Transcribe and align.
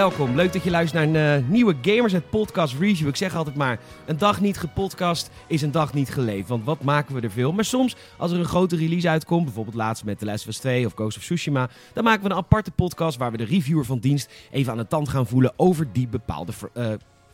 welkom. 0.00 0.36
Leuk 0.36 0.52
dat 0.52 0.62
je 0.62 0.70
luistert 0.70 1.14
naar 1.14 1.34
een 1.34 1.42
uh, 1.42 1.48
nieuwe 1.48 1.74
Gamersnet 1.82 2.30
podcast 2.30 2.78
review. 2.78 3.08
Ik 3.08 3.16
zeg 3.16 3.34
altijd 3.34 3.56
maar, 3.56 3.78
een 4.06 4.18
dag 4.18 4.40
niet 4.40 4.58
gepodcast 4.58 5.30
is 5.46 5.62
een 5.62 5.70
dag 5.70 5.94
niet 5.94 6.10
geleefd. 6.10 6.48
Want 6.48 6.64
wat 6.64 6.82
maken 6.82 7.14
we 7.14 7.20
er 7.20 7.30
veel? 7.30 7.52
Maar 7.52 7.64
soms, 7.64 7.96
als 8.16 8.32
er 8.32 8.38
een 8.38 8.44
grote 8.44 8.76
release 8.76 9.08
uitkomt, 9.08 9.44
bijvoorbeeld 9.44 9.76
laatst 9.76 10.04
met 10.04 10.18
The 10.18 10.24
Last 10.24 10.42
of 10.42 10.48
Us 10.48 10.58
2 10.58 10.86
of 10.86 10.92
Ghost 10.94 11.16
of 11.16 11.22
Tsushima, 11.22 11.68
dan 11.92 12.04
maken 12.04 12.22
we 12.22 12.30
een 12.30 12.36
aparte 12.36 12.70
podcast 12.70 13.18
waar 13.18 13.30
we 13.30 13.36
de 13.36 13.44
reviewer 13.44 13.84
van 13.84 13.98
dienst 13.98 14.32
even 14.50 14.72
aan 14.72 14.78
de 14.78 14.86
tand 14.86 15.08
gaan 15.08 15.26
voelen 15.26 15.52
over 15.56 15.92
die 15.92 16.08
bepaalde 16.08 16.52
uh, 16.74 16.86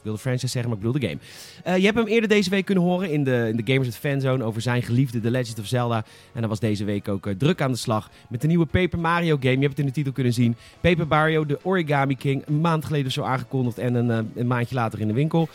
wilde 0.06 0.20
franchise 0.20 0.46
zeggen, 0.46 0.70
maar 0.70 0.80
ik 0.80 0.86
bedoel 0.86 1.00
de 1.00 1.06
game. 1.08 1.20
Uh, 1.66 1.76
je 1.76 1.84
hebt 1.84 1.98
hem 1.98 2.06
eerder 2.06 2.28
deze 2.28 2.50
week 2.50 2.64
kunnen 2.64 2.84
horen 2.84 3.10
in 3.10 3.24
de, 3.24 3.48
in 3.50 3.56
de 3.56 3.72
Gamers 3.72 3.88
at 3.88 3.96
Fanzone 3.96 4.44
over 4.44 4.60
zijn 4.60 4.82
geliefde 4.82 5.20
The 5.20 5.30
Legend 5.30 5.58
of 5.58 5.66
Zelda. 5.66 5.96
En 6.32 6.38
hij 6.38 6.48
was 6.48 6.60
deze 6.60 6.84
week 6.84 7.08
ook 7.08 7.26
uh, 7.26 7.34
druk 7.38 7.60
aan 7.60 7.72
de 7.72 7.78
slag 7.78 8.10
met 8.28 8.40
de 8.40 8.46
nieuwe 8.46 8.66
Paper 8.66 8.98
Mario 8.98 9.36
game. 9.40 9.54
Je 9.54 9.58
hebt 9.58 9.70
het 9.70 9.78
in 9.78 9.86
de 9.86 9.92
titel 9.92 10.12
kunnen 10.12 10.32
zien. 10.32 10.56
Paper 10.80 11.06
Mario, 11.06 11.46
de 11.46 11.58
Origami 11.62 12.16
King. 12.16 12.42
Een 12.46 12.60
maand 12.60 12.84
geleden 12.84 13.12
zo 13.12 13.22
aangekondigd 13.22 13.78
en 13.78 13.94
een, 13.94 14.08
uh, 14.08 14.18
een 14.40 14.46
maandje 14.46 14.74
later 14.74 15.00
in 15.00 15.08
de 15.08 15.14
winkel. 15.14 15.48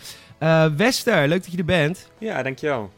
Wester, 0.77 1.27
leuk 1.27 1.43
dat 1.43 1.51
je 1.51 1.57
er 1.57 1.65
bent. 1.65 2.09
Ja, 2.17 2.43
dankjewel. 2.43 2.91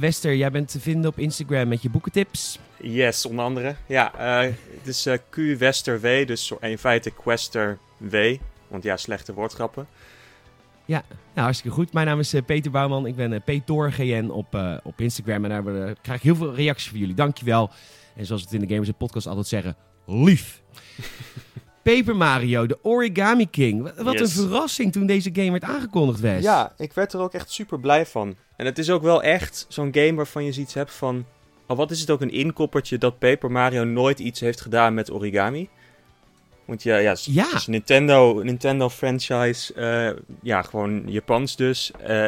Wester, 0.00 0.36
jij 0.36 0.50
bent 0.50 0.68
te 0.68 0.80
vinden 0.80 1.10
op 1.10 1.18
Instagram 1.18 1.68
met 1.68 1.82
je 1.82 1.90
boekentips. 1.90 2.58
Yes, 2.80 3.26
onder 3.26 3.44
andere. 3.44 3.74
Ja, 3.86 4.12
het 4.78 4.86
is 4.86 5.08
Q 5.30 5.36
Wester 5.58 6.00
W, 6.00 6.26
dus 6.26 6.52
in 6.60 6.78
feite 6.78 7.10
Quester 7.10 7.78
W. 7.96 8.16
Want 8.72 8.84
ja, 8.84 8.96
slechte 8.96 9.34
woordgrappen. 9.34 9.86
Ja, 10.84 11.04
nou, 11.08 11.44
hartstikke 11.44 11.76
goed. 11.76 11.92
Mijn 11.92 12.06
naam 12.06 12.18
is 12.18 12.34
uh, 12.34 12.42
Peter 12.46 12.70
Bouwman. 12.70 13.06
Ik 13.06 13.16
ben 13.16 13.32
uh, 13.32 13.40
PetorGN 13.44 14.28
op, 14.30 14.54
uh, 14.54 14.76
op 14.82 15.00
Instagram. 15.00 15.44
En 15.44 15.64
daar 15.64 15.94
krijg 16.02 16.18
ik 16.18 16.24
heel 16.24 16.36
veel 16.36 16.54
reacties 16.54 16.88
van 16.88 16.98
jullie. 16.98 17.14
Dankjewel. 17.14 17.70
En 18.16 18.26
zoals 18.26 18.42
we 18.42 18.48
het 18.50 18.60
in 18.60 18.68
de 18.68 18.74
Gamers 18.74 18.90
Podcast 18.98 19.26
altijd 19.26 19.46
zeggen, 19.46 19.76
lief. 20.06 20.62
Paper 21.82 22.16
Mario, 22.16 22.66
de 22.66 22.78
Origami 22.82 23.50
King. 23.50 24.02
Wat 24.02 24.20
een 24.20 24.28
verrassing 24.28 24.92
toen 24.92 25.06
deze 25.06 25.30
game 25.32 25.50
werd 25.50 25.62
aangekondigd 25.62 26.20
werd. 26.20 26.42
Ja, 26.42 26.72
ik 26.76 26.92
werd 26.92 27.12
er 27.12 27.20
ook 27.20 27.32
echt 27.32 27.50
super 27.50 27.80
blij 27.80 28.06
van. 28.06 28.36
En 28.56 28.66
het 28.66 28.78
is 28.78 28.90
ook 28.90 29.02
wel 29.02 29.22
echt 29.22 29.66
zo'n 29.68 29.94
game 29.94 30.14
waarvan 30.14 30.44
je 30.44 30.52
zoiets 30.52 30.74
hebt 30.74 30.92
van... 30.92 31.24
Oh, 31.66 31.76
wat 31.76 31.90
is 31.90 32.00
het 32.00 32.10
ook 32.10 32.20
een 32.20 32.32
inkoppertje 32.32 32.98
dat 32.98 33.18
Paper 33.18 33.50
Mario 33.50 33.84
nooit 33.84 34.18
iets 34.18 34.40
heeft 34.40 34.60
gedaan 34.60 34.94
met 34.94 35.10
origami. 35.10 35.68
Want 36.64 36.82
ja, 36.82 36.96
ja, 36.96 37.16
ja. 37.22 37.60
Nintendo, 37.66 38.42
Nintendo 38.42 38.88
franchise, 38.88 39.72
uh, 39.76 40.18
ja, 40.42 40.62
gewoon 40.62 41.02
Japans 41.06 41.56
dus. 41.56 41.90
Uh, 42.08 42.26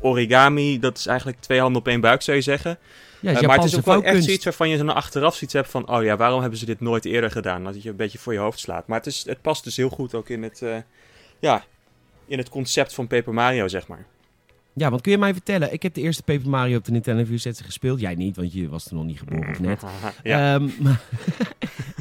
origami, 0.00 0.78
dat 0.78 0.98
is 0.98 1.06
eigenlijk 1.06 1.40
twee 1.40 1.60
handen 1.60 1.80
op 1.80 1.88
één 1.88 2.00
buik, 2.00 2.22
zou 2.22 2.36
je 2.36 2.42
zeggen. 2.42 2.78
Ja, 3.20 3.30
uh, 3.30 3.40
maar 3.40 3.56
het 3.56 3.64
is 3.64 3.76
ook 3.76 3.84
wel 3.84 4.02
echt 4.02 4.24
zoiets 4.24 4.44
waarvan 4.44 4.68
je 4.68 4.76
zo 4.76 4.86
achteraf 4.86 5.34
zoiets 5.34 5.52
hebt 5.52 5.70
van... 5.70 5.88
oh 5.88 6.02
ja, 6.02 6.16
waarom 6.16 6.40
hebben 6.40 6.58
ze 6.58 6.64
dit 6.64 6.80
nooit 6.80 7.04
eerder 7.04 7.30
gedaan? 7.30 7.64
Dat 7.64 7.82
je 7.82 7.88
een 7.88 7.96
beetje 7.96 8.18
voor 8.18 8.32
je 8.32 8.38
hoofd 8.38 8.58
slaat. 8.58 8.86
Maar 8.86 8.98
het, 8.98 9.06
is, 9.06 9.24
het 9.26 9.42
past 9.42 9.64
dus 9.64 9.76
heel 9.76 9.88
goed 9.88 10.14
ook 10.14 10.28
in 10.28 10.42
het, 10.42 10.62
ja, 11.38 11.64
in 12.26 12.38
het 12.38 12.48
concept 12.48 12.94
van 12.94 13.06
Paper 13.06 13.34
Mario, 13.34 13.68
zeg 13.68 13.86
maar. 13.86 14.06
Ja, 14.74 14.90
want 14.90 15.02
kun 15.02 15.12
je 15.12 15.18
mij 15.18 15.32
vertellen, 15.32 15.72
ik 15.72 15.82
heb 15.82 15.94
de 15.94 16.00
eerste 16.00 16.22
Paper 16.22 16.48
Mario 16.48 16.76
op 16.76 16.84
de 16.84 16.92
Nintendo 16.92 17.24
View 17.24 17.38
sets 17.38 17.60
gespeeld. 17.60 18.00
Jij 18.00 18.14
niet, 18.14 18.36
want 18.36 18.52
je 18.52 18.68
was 18.68 18.86
er 18.86 18.94
nog 18.94 19.04
niet 19.04 19.18
geboren 19.18 19.50
of 19.50 19.60
net. 19.60 19.82
ja. 20.22 20.54
Um, 20.54 20.72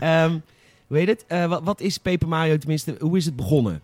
um, 0.03 0.43
Hoe 0.91 0.99
heet 0.99 1.07
het? 1.07 1.25
Uh, 1.27 1.45
wat, 1.45 1.63
wat, 1.63 1.81
is 1.81 1.97
Paper 1.97 2.27
Mario 2.27 2.57
tenminste? 2.57 2.95
Hoe 2.99 3.17
is 3.17 3.25
het 3.25 3.35
begonnen? 3.35 3.81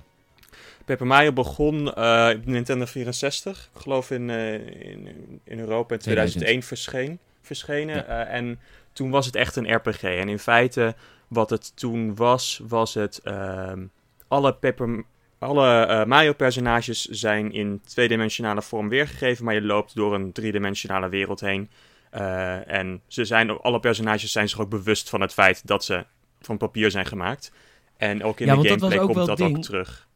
Paper 0.86 1.08
Mario 1.08 1.32
begon 1.32 1.76
uh, 1.98 2.30
op 2.36 2.46
Nintendo 2.46 2.86
64. 2.86 3.70
Ik 3.76 3.82
geloof 3.82 4.12
in, 4.12 4.30
uh, 4.30 4.54
in, 4.54 5.08
in, 5.44 5.60
Europa 5.60 5.94
in 5.94 6.00
2001 6.00 6.64
verscheen, 6.64 7.20
verschenen. 7.42 7.96
Ja. 7.96 8.26
en 8.26 8.60
toen 8.94 9.10
was 9.10 9.26
het 9.26 9.36
echt 9.36 9.56
een 9.56 9.74
RPG. 9.74 10.04
En 10.04 10.30
in 10.30 10.40
feite, 10.40 10.96
wat 11.28 11.50
het 11.50 11.72
toen 11.76 12.16
was, 12.16 12.62
was 12.68 12.94
het... 12.94 13.20
Ehm, 13.24 13.86
alle 14.28 14.54
Paper 14.54 15.04
alle 15.40 16.06
Mario-personages 16.06 17.06
zijn 17.06 17.52
in 17.52 17.82
tweedimensionale 17.86 18.62
vorm 18.62 18.90
weergegeven, 18.90 19.46
maar 19.46 19.54
je 19.54 19.62
loopt 19.62 19.96
door 19.96 20.14
een 20.14 20.32
driedimensionale 20.32 21.10
wereld 21.10 21.40
heen. 21.40 21.70
Uh, 22.14 22.72
en 22.72 23.02
ze 23.08 23.26
zijn, 23.26 23.50
alle 23.50 23.80
personages 23.80 24.32
zijn 24.32 24.50
zich 24.50 24.60
ook 24.60 24.70
bewust 24.70 25.10
van 25.10 25.22
het 25.22 25.34
feit 25.34 25.68
dat 25.68 25.86
ze 25.86 26.06
van 26.42 26.58
papier 26.58 26.92
zijn 26.92 27.06
gemaakt. 27.06 27.52
En 27.98 28.24
ook 28.24 28.40
in 28.40 28.48
de 28.48 28.54
gameplay 28.54 28.98
komt 28.98 29.16
dat 29.16 29.42
ook 29.42 29.62
terug. 29.62 30.08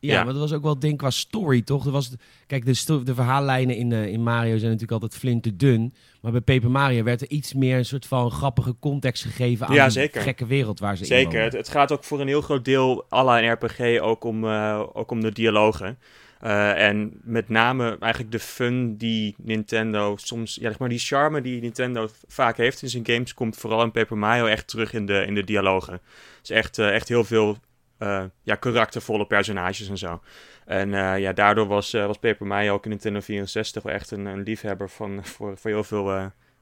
Ja, 0.00 0.24
maar 0.24 0.32
dat 0.32 0.42
was 0.42 0.52
ook 0.52 0.62
wel 0.62 0.72
het 0.72 0.80
ding 0.80 0.98
qua 0.98 1.10
story, 1.10 1.62
toch? 1.62 1.86
Er 1.86 1.90
was, 1.90 2.10
kijk, 2.46 2.64
de, 2.64 3.02
de 3.04 3.14
verhaallijnen 3.14 3.76
in, 3.76 3.90
uh, 3.90 4.06
in 4.06 4.22
Mario 4.22 4.50
zijn 4.50 4.70
natuurlijk 4.70 5.02
altijd 5.02 5.20
flink 5.20 5.42
te 5.42 5.56
dun. 5.56 5.94
Maar 6.20 6.32
bij 6.32 6.40
Paper 6.40 6.70
Mario 6.70 7.02
werd 7.02 7.20
er 7.20 7.30
iets 7.30 7.54
meer 7.54 7.78
een 7.78 7.84
soort 7.84 8.06
van 8.06 8.30
grappige 8.30 8.76
context 8.80 9.22
gegeven 9.22 9.66
aan 9.66 9.74
ja, 9.74 9.88
de 9.88 10.08
gekke 10.12 10.46
wereld 10.46 10.80
waar 10.80 10.96
ze 10.96 11.04
zeker. 11.04 11.24
in 11.24 11.30
Zeker, 11.30 11.44
het, 11.44 11.52
het, 11.52 11.68
gaat 11.68 11.92
ook 11.92 12.04
voor 12.04 12.20
een 12.20 12.26
heel 12.26 12.40
groot 12.40 12.64
deel, 12.64 13.04
à 13.12 13.24
la 13.24 13.42
een 13.42 13.52
RPG, 13.52 14.00
ook 14.00 14.24
om, 14.24 14.44
uh, 14.44 14.82
ook 14.92 15.10
om 15.10 15.20
de 15.20 15.32
dialogen. 15.32 15.98
Uh, 16.44 16.86
en 16.86 17.20
met 17.22 17.48
name 17.48 17.96
eigenlijk 18.00 18.32
de 18.32 18.38
fun 18.38 18.96
die 18.96 19.34
Nintendo 19.38 20.16
soms, 20.16 20.54
ja, 20.54 20.68
zeg 20.68 20.78
maar 20.78 20.88
die 20.88 20.98
charme 20.98 21.40
die 21.40 21.60
Nintendo 21.60 22.08
vaak 22.26 22.56
heeft 22.56 22.82
in 22.82 22.88
zijn 22.88 23.06
games, 23.06 23.34
komt 23.34 23.56
vooral 23.56 23.82
in 23.82 23.90
Paper 23.90 24.18
Mario 24.18 24.46
echt 24.46 24.68
terug 24.68 24.92
in 24.92 25.06
de, 25.06 25.24
in 25.26 25.34
de 25.34 25.44
dialogen. 25.44 25.92
Het 25.92 26.02
is 26.42 26.50
echt, 26.50 26.78
uh, 26.78 26.94
echt 26.94 27.08
heel 27.08 27.24
veel 27.24 27.56
uh, 27.98 28.24
ja, 28.42 28.54
karaktervolle 28.54 29.26
personages 29.26 29.88
en 29.88 29.98
zo. 29.98 30.20
En 30.64 30.90
ja, 31.20 31.32
daardoor 31.32 31.66
was, 31.66 31.92
was 31.92 32.18
Paper 32.18 32.46
Mario 32.46 32.74
ook 32.74 32.84
in 32.84 32.90
Nintendo 32.90 33.20
64 33.20 33.82
wel 33.82 33.92
echt 33.92 34.10
een, 34.10 34.26
een 34.26 34.42
liefhebber 34.42 34.90
van, 34.90 35.24
voor, 35.26 35.58
voor 35.58 35.70
heel 35.70 35.84
veel, 35.84 36.04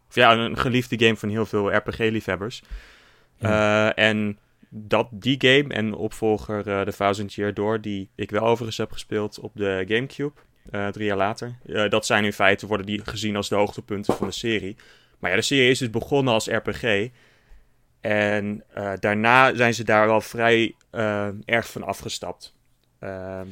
of 0.09 0.15
ja, 0.15 0.33
een 0.33 0.59
geliefde 0.59 0.99
game 0.99 1.16
van 1.16 1.28
heel 1.28 1.47
veel 1.47 1.75
RPG-liefhebbers. 1.75 2.62
Ja. 3.37 3.95
en 3.95 4.39
dat 4.69 5.09
die 5.11 5.37
game 5.39 5.75
en 5.75 5.95
opvolger 5.95 6.67
uh, 6.67 6.81
The 6.81 6.93
Thousand 6.97 7.34
Year 7.34 7.55
Door, 7.55 7.81
die 7.81 8.11
ik 8.15 8.31
wel 8.31 8.43
overigens 8.43 8.77
heb 8.77 8.93
gespeeld 8.93 9.41
op 9.41 9.53
de 9.55 9.84
Gamecube, 9.89 10.41
uh, 10.71 10.89
drie 10.89 11.06
jaar 11.06 11.17
later. 11.17 11.59
Uh, 11.67 11.91
dat 11.91 12.06
zijn 12.06 12.25
in 12.25 12.33
feite, 12.33 12.67
worden 12.67 12.87
die 12.87 13.01
gezien 13.05 13.37
als 13.37 13.49
de 13.49 13.55
hoogtepunten 13.55 14.15
van 14.15 14.27
de 14.27 14.33
serie. 14.33 14.77
Maar 15.19 15.31
ja, 15.31 15.37
de 15.37 15.43
serie 15.43 15.71
is 15.71 15.78
dus 15.78 15.91
begonnen 15.91 16.34
als 16.34 16.49
RPG. 16.49 17.09
En 18.01 18.65
daarna 19.01 19.55
zijn 19.55 19.75
ze 19.75 19.84
daar 19.84 20.07
wel 20.07 20.21
vrij 20.21 20.75
erg 21.45 21.71
van 21.71 21.83
afgestapt. 21.83 22.55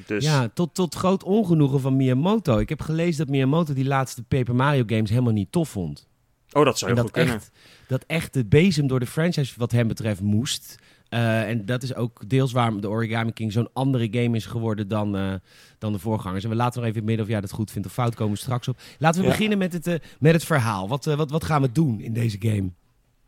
dus... 0.06 0.24
Ja, 0.24 0.48
tot, 0.54 0.74
tot 0.74 0.94
groot 0.94 1.22
ongenoegen 1.22 1.80
van 1.80 1.96
Miyamoto. 1.96 2.58
Ik 2.58 2.68
heb 2.68 2.80
gelezen 2.80 3.18
dat 3.18 3.28
Miyamoto 3.28 3.72
die 3.72 3.84
laatste 3.84 4.22
Paper 4.22 4.54
Mario 4.54 4.82
games 4.86 5.10
helemaal 5.10 5.32
niet 5.32 5.52
tof 5.52 5.68
vond. 5.68 6.08
Oh, 6.52 6.64
dat 6.64 6.78
zou 6.78 6.94
je 6.94 7.00
goed 7.00 7.10
kunnen. 7.10 7.40
dat 7.88 8.04
echt 8.06 8.32
de 8.32 8.44
bezem 8.44 8.86
door 8.86 9.00
de 9.00 9.06
franchise 9.06 9.54
wat 9.56 9.72
hem 9.72 9.88
betreft 9.88 10.20
moest. 10.20 10.78
Uh, 11.10 11.48
en 11.48 11.64
dat 11.64 11.82
is 11.82 11.94
ook 11.94 12.28
deels 12.28 12.52
waarom 12.52 12.80
de 12.80 12.88
Origami 12.88 13.32
King 13.32 13.52
zo'n 13.52 13.68
andere 13.72 14.08
game 14.10 14.36
is 14.36 14.46
geworden 14.46 14.88
dan, 14.88 15.16
uh, 15.16 15.34
dan 15.78 15.92
de 15.92 15.98
voorgangers. 15.98 16.44
En 16.44 16.50
we 16.50 16.56
laten 16.56 16.80
nog 16.80 16.88
even 16.88 17.00
in 17.00 17.02
het 17.02 17.06
midden 17.06 17.24
of 17.24 17.30
jij 17.30 17.40
dat 17.40 17.50
goed 17.50 17.70
vindt 17.70 17.86
of 17.86 17.94
fout 17.94 18.14
komen 18.14 18.32
we 18.32 18.38
straks 18.38 18.68
op. 18.68 18.78
Laten 18.98 19.20
we 19.20 19.26
ja. 19.26 19.32
beginnen 19.32 19.58
met 19.58 19.72
het, 19.72 19.86
uh, 19.86 19.94
met 20.18 20.32
het 20.32 20.44
verhaal. 20.44 20.88
Wat, 20.88 21.04
wat, 21.04 21.30
wat 21.30 21.44
gaan 21.44 21.62
we 21.62 21.72
doen 21.72 22.00
in 22.00 22.12
deze 22.12 22.36
game? 22.40 22.70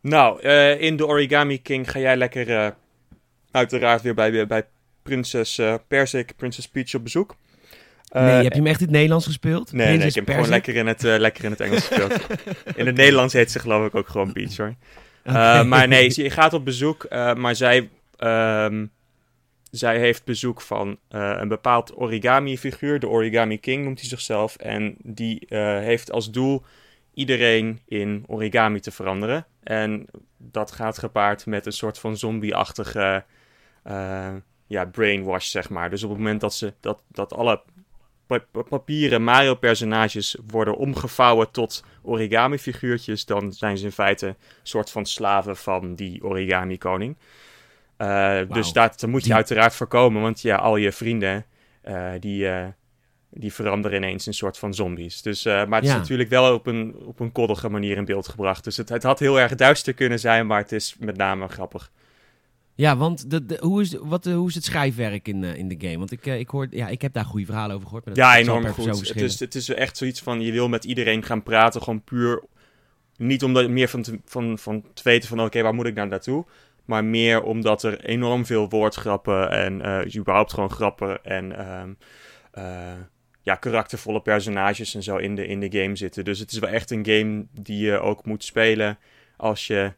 Nou, 0.01 0.41
in 0.77 0.97
de 0.97 1.07
Origami 1.07 1.61
King 1.61 1.91
ga 1.91 1.99
jij 1.99 2.17
lekker 2.17 2.75
uiteraard 3.51 4.01
weer 4.01 4.13
bij, 4.13 4.47
bij 4.47 4.65
prinses 5.03 5.61
Persik, 5.87 6.35
Prinses 6.35 6.67
Peach 6.67 6.93
op 6.93 7.03
bezoek. 7.03 7.35
nee, 8.11 8.23
heb 8.23 8.51
je 8.51 8.57
hem 8.57 8.67
echt 8.67 8.79
in 8.79 8.85
het 8.85 8.95
Nederlands 8.95 9.25
gespeeld? 9.25 9.71
Nee, 9.71 9.97
nee 9.97 10.07
ik 10.07 10.15
heb 10.15 10.25
hem 10.25 10.35
gewoon 10.35 10.49
lekker 10.49 10.75
in, 10.75 10.87
het, 10.87 11.01
lekker 11.01 11.43
in 11.43 11.51
het 11.51 11.59
Engels 11.59 11.87
gespeeld. 11.87 12.13
in 12.79 12.85
het 12.85 12.95
Nederlands 12.95 13.33
heet 13.33 13.51
ze 13.51 13.59
geloof 13.59 13.85
ik 13.85 13.95
ook 13.95 14.07
gewoon 14.07 14.33
Peach 14.33 14.57
hoor. 14.57 14.75
Okay. 15.29 15.59
Uh, 15.59 15.65
maar 15.65 15.87
nee, 15.87 16.11
je 16.21 16.29
gaat 16.29 16.53
op 16.53 16.65
bezoek, 16.65 17.05
uh, 17.09 17.33
maar 17.33 17.55
zij, 17.55 17.89
um, 18.17 18.91
zij 19.71 19.99
heeft 19.99 20.25
bezoek 20.25 20.61
van 20.61 20.87
uh, 20.87 21.35
een 21.39 21.47
bepaald 21.47 21.95
origami-figuur. 21.95 22.99
De 22.99 23.07
Origami 23.07 23.59
King 23.59 23.83
noemt 23.83 23.99
hij 23.99 24.09
zichzelf. 24.09 24.55
En 24.55 24.95
die 25.03 25.45
heeft 25.49 26.11
als 26.11 26.31
doel 26.31 26.63
iedereen 27.13 27.79
in 27.85 28.23
origami 28.27 28.79
te 28.79 28.91
veranderen. 28.91 29.45
En 29.63 30.05
dat 30.37 30.71
gaat 30.71 30.97
gepaard 30.97 31.45
met 31.45 31.65
een 31.65 31.71
soort 31.71 31.99
van 31.99 32.17
zombie-achtige 32.17 33.23
ja, 34.67 34.85
brainwash, 34.85 35.47
zeg 35.47 35.69
maar. 35.69 35.89
Dus 35.89 36.03
op 36.03 36.09
het 36.09 36.17
moment 36.17 36.41
dat, 36.41 36.53
ze, 36.53 36.73
dat, 36.79 37.01
dat 37.07 37.33
alle 37.33 37.61
papieren 38.69 39.23
Mario-personages 39.23 40.37
worden 40.47 40.75
omgevouwen 40.77 41.51
tot 41.51 41.83
origami-figuurtjes, 42.01 43.25
dan 43.25 43.53
zijn 43.53 43.77
ze 43.77 43.85
in 43.85 43.91
feite 43.91 44.27
een 44.27 44.35
soort 44.63 44.89
van 44.89 45.05
slaven 45.05 45.57
van 45.57 45.95
die 45.95 46.23
origami-koning. 46.23 47.15
Uh, 47.97 48.07
wow. 48.07 48.53
Dus 48.53 48.73
dat, 48.73 49.05
moet 49.07 49.25
je 49.25 49.33
uiteraard 49.33 49.75
voorkomen, 49.75 50.21
want 50.21 50.41
ja, 50.41 50.55
al 50.55 50.75
je 50.75 50.91
vrienden, 50.91 51.45
uh, 51.87 52.11
die, 52.19 52.43
uh, 52.43 52.65
die 53.29 53.53
veranderen 53.53 53.97
ineens 53.97 54.25
een 54.25 54.33
soort 54.33 54.57
van 54.57 54.73
zombies. 54.73 55.21
Dus, 55.21 55.43
maar 55.43 55.67
het 55.67 55.83
ja. 55.83 55.91
is 55.91 55.99
natuurlijk 55.99 56.29
wel 56.29 56.53
op 56.53 56.67
een, 56.67 56.95
op 56.95 57.19
een 57.19 57.31
koddige 57.31 57.69
manier 57.69 57.97
in 57.97 58.05
beeld 58.05 58.27
gebracht. 58.27 58.63
Dus 58.63 58.77
het, 58.77 58.89
het 58.89 59.03
had 59.03 59.19
heel 59.19 59.39
erg 59.39 59.55
duister 59.55 59.93
kunnen 59.93 60.19
zijn, 60.19 60.47
maar 60.47 60.59
het 60.59 60.71
is 60.71 60.95
met 60.99 61.17
name 61.17 61.47
grappig. 61.47 61.91
Ja, 62.79 62.97
want 62.97 63.29
de, 63.29 63.45
de, 63.45 63.57
hoe, 63.61 63.81
is, 63.81 63.93
wat, 64.01 64.25
hoe 64.25 64.47
is 64.47 64.55
het 64.55 64.63
schrijfwerk 64.63 65.27
in, 65.27 65.43
uh, 65.43 65.55
in 65.55 65.67
de 65.67 65.75
game? 65.77 65.97
Want 65.97 66.11
ik, 66.11 66.25
uh, 66.25 66.39
ik, 66.39 66.49
hoor, 66.49 66.67
ja, 66.69 66.87
ik 66.87 67.01
heb 67.01 67.13
daar 67.13 67.25
goede 67.25 67.45
verhalen 67.45 67.75
over 67.75 67.87
gehoord. 67.87 68.05
Maar 68.05 68.15
ja, 68.15 68.37
enorm 68.37 68.67
goed. 68.67 69.07
Het 69.07 69.21
is, 69.21 69.39
het 69.39 69.55
is 69.55 69.69
echt 69.69 69.97
zoiets 69.97 70.21
van, 70.21 70.41
je 70.41 70.51
wil 70.51 70.69
met 70.69 70.83
iedereen 70.83 71.23
gaan 71.23 71.43
praten, 71.43 71.81
gewoon 71.81 72.03
puur... 72.03 72.43
Niet 73.17 73.43
om 73.43 73.73
meer 73.73 73.87
van 73.87 74.01
te, 74.01 74.19
van, 74.25 74.57
van 74.59 74.85
te 74.93 75.03
weten 75.03 75.29
van, 75.29 75.37
oké, 75.37 75.47
okay, 75.47 75.63
waar 75.63 75.73
moet 75.73 75.85
ik 75.85 75.95
nou 75.95 76.07
naartoe? 76.07 76.45
Maar 76.85 77.05
meer 77.05 77.43
omdat 77.43 77.83
er 77.83 78.05
enorm 78.05 78.45
veel 78.45 78.69
woordgrappen 78.69 79.51
en 79.51 79.79
uh, 79.79 80.15
überhaupt 80.15 80.53
gewoon 80.53 80.71
grappen 80.71 81.23
en 81.23 81.57
ehm, 81.57 82.99
ja, 83.41 83.55
karaktervolle 83.55 84.21
personages 84.21 84.95
en 84.95 85.03
zo 85.03 85.17
in 85.17 85.35
de, 85.35 85.47
in 85.47 85.59
de 85.59 85.81
game 85.81 85.95
zitten. 85.95 86.25
Dus 86.25 86.39
het 86.39 86.51
is 86.51 86.59
wel 86.59 86.69
echt 86.69 86.91
een 86.91 87.05
game 87.05 87.45
die 87.51 87.85
je 87.85 87.99
ook 87.99 88.25
moet 88.25 88.43
spelen 88.43 88.97
als 89.37 89.67
je, 89.67 89.93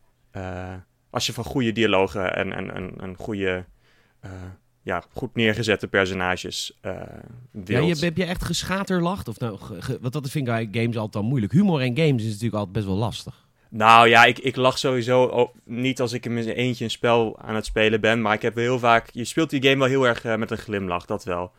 als 1.11 1.25
je 1.25 1.33
van 1.33 1.43
goede 1.43 1.71
dialogen 1.71 2.35
en, 2.35 2.53
en, 2.53 2.73
en, 2.73 2.93
en 3.01 3.15
goede 3.15 3.65
ja, 4.83 5.03
goed 5.13 5.35
neergezette 5.35 5.87
personages 5.87 6.79
uh, 6.85 6.91
Ja, 7.65 7.79
je, 7.79 7.95
heb 7.99 8.17
je 8.17 8.25
echt 8.25 8.43
geschaterlacht? 8.43 9.27
Of 9.27 9.39
nou, 9.39 9.57
ge, 9.57 9.97
want 10.01 10.13
dat 10.13 10.29
vind 10.29 10.47
ik 10.47 10.67
games 10.71 10.97
altijd 10.97 11.23
al 11.23 11.29
moeilijk. 11.29 11.51
Humor 11.53 11.81
in 11.81 11.97
games 11.97 12.23
is 12.23 12.27
natuurlijk 12.27 12.55
altijd 12.55 12.73
best 12.73 12.85
wel 12.85 12.95
lastig. 12.95 13.47
Nou 13.69 14.07
ja, 14.07 14.25
ik, 14.25 14.39
ik 14.39 14.55
lach 14.55 14.77
sowieso 14.77 15.51
niet 15.63 16.01
als 16.01 16.13
ik 16.13 16.25
in 16.25 16.33
mijn 16.33 16.47
eentje 16.47 16.83
een 16.83 16.91
spel 16.91 17.39
aan 17.39 17.55
het 17.55 17.65
spelen 17.65 18.01
ben. 18.01 18.21
Maar 18.21 18.33
ik 18.33 18.41
heb 18.41 18.55
heel 18.55 18.79
vaak... 18.79 19.09
Je 19.11 19.25
speelt 19.25 19.49
die 19.49 19.63
game 19.63 19.77
wel 19.77 19.87
heel 19.87 20.07
erg 20.07 20.23
uh, 20.23 20.35
met 20.35 20.51
een 20.51 20.57
glimlach, 20.57 21.05
dat 21.05 21.23
wel. 21.23 21.51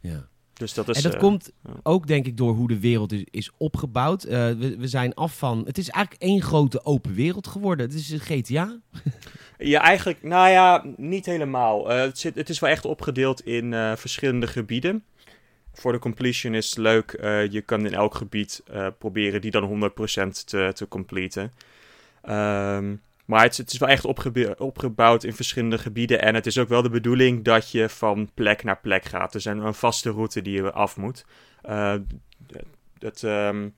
Ja. 0.00 0.28
Dus 0.54 0.74
dat 0.74 0.88
is, 0.88 0.96
en 0.96 1.02
dat 1.02 1.14
uh, 1.14 1.20
komt 1.20 1.52
ook, 1.82 2.06
denk 2.06 2.26
ik, 2.26 2.36
door 2.36 2.54
hoe 2.54 2.68
de 2.68 2.80
wereld 2.80 3.12
is, 3.12 3.24
is 3.30 3.50
opgebouwd. 3.56 4.24
Uh, 4.24 4.30
we, 4.30 4.76
we, 4.78 4.88
zijn 4.88 5.14
af 5.14 5.38
van... 5.38 5.62
Het 5.66 5.78
is 5.78 5.88
eigenlijk 5.88 6.22
één 6.24 6.42
grote 6.42 6.84
open 6.84 7.14
wereld 7.14 7.46
geworden. 7.46 7.86
Het 7.86 7.94
is 7.94 8.10
een 8.10 8.20
GTA. 8.20 8.78
ja, 9.58 9.80
eigenlijk... 9.80 10.22
Nou 10.22 10.48
ja, 10.48 10.84
niet 10.96 11.26
helemaal. 11.26 11.90
Uh, 11.90 12.00
het, 12.00 12.18
zit, 12.18 12.34
het 12.34 12.48
is 12.48 12.58
wel 12.58 12.70
echt 12.70 12.84
opgedeeld 12.84 13.46
in 13.46 13.72
verschillende 13.96 14.46
gebieden. 14.46 15.04
Voor 15.72 15.92
de 15.92 15.98
completion 15.98 16.54
is 16.54 16.68
het 16.68 16.78
leuk. 16.78 17.10
je 17.50 17.62
kan 17.64 17.86
in 17.86 17.94
elk 17.94 18.14
gebied 18.14 18.62
proberen 18.98 19.40
die 19.40 19.50
dan 19.50 19.90
100% 19.90 20.44
te, 20.44 20.70
te 20.74 20.88
completen. 20.88 21.52
Um, 22.28 23.00
maar 23.24 23.42
het, 23.42 23.56
het, 23.56 23.72
is 23.72 23.78
wel 23.78 23.88
echt 23.88 24.04
opgebouwd 24.58 25.24
in 25.24 25.34
verschillende 25.34 25.78
gebieden. 25.78 26.22
En 26.22 26.34
het 26.34 26.46
is 26.46 26.58
ook 26.58 26.68
wel 26.68 26.82
de 26.82 26.90
bedoeling 26.90 27.44
dat 27.44 27.70
je 27.70 27.88
van 27.88 28.30
plek 28.34 28.64
naar 28.64 28.80
plek 28.80 29.04
gaat. 29.04 29.34
Er 29.34 29.40
zijn 29.40 29.58
een 29.58 29.74
vaste 29.74 30.10
route 30.10 30.42
die 30.42 30.62
je 30.62 30.72
af 30.72 30.96
moet. 30.96 31.24
Uh, 31.68 31.94
het, 32.98 33.22
um, 33.22 33.74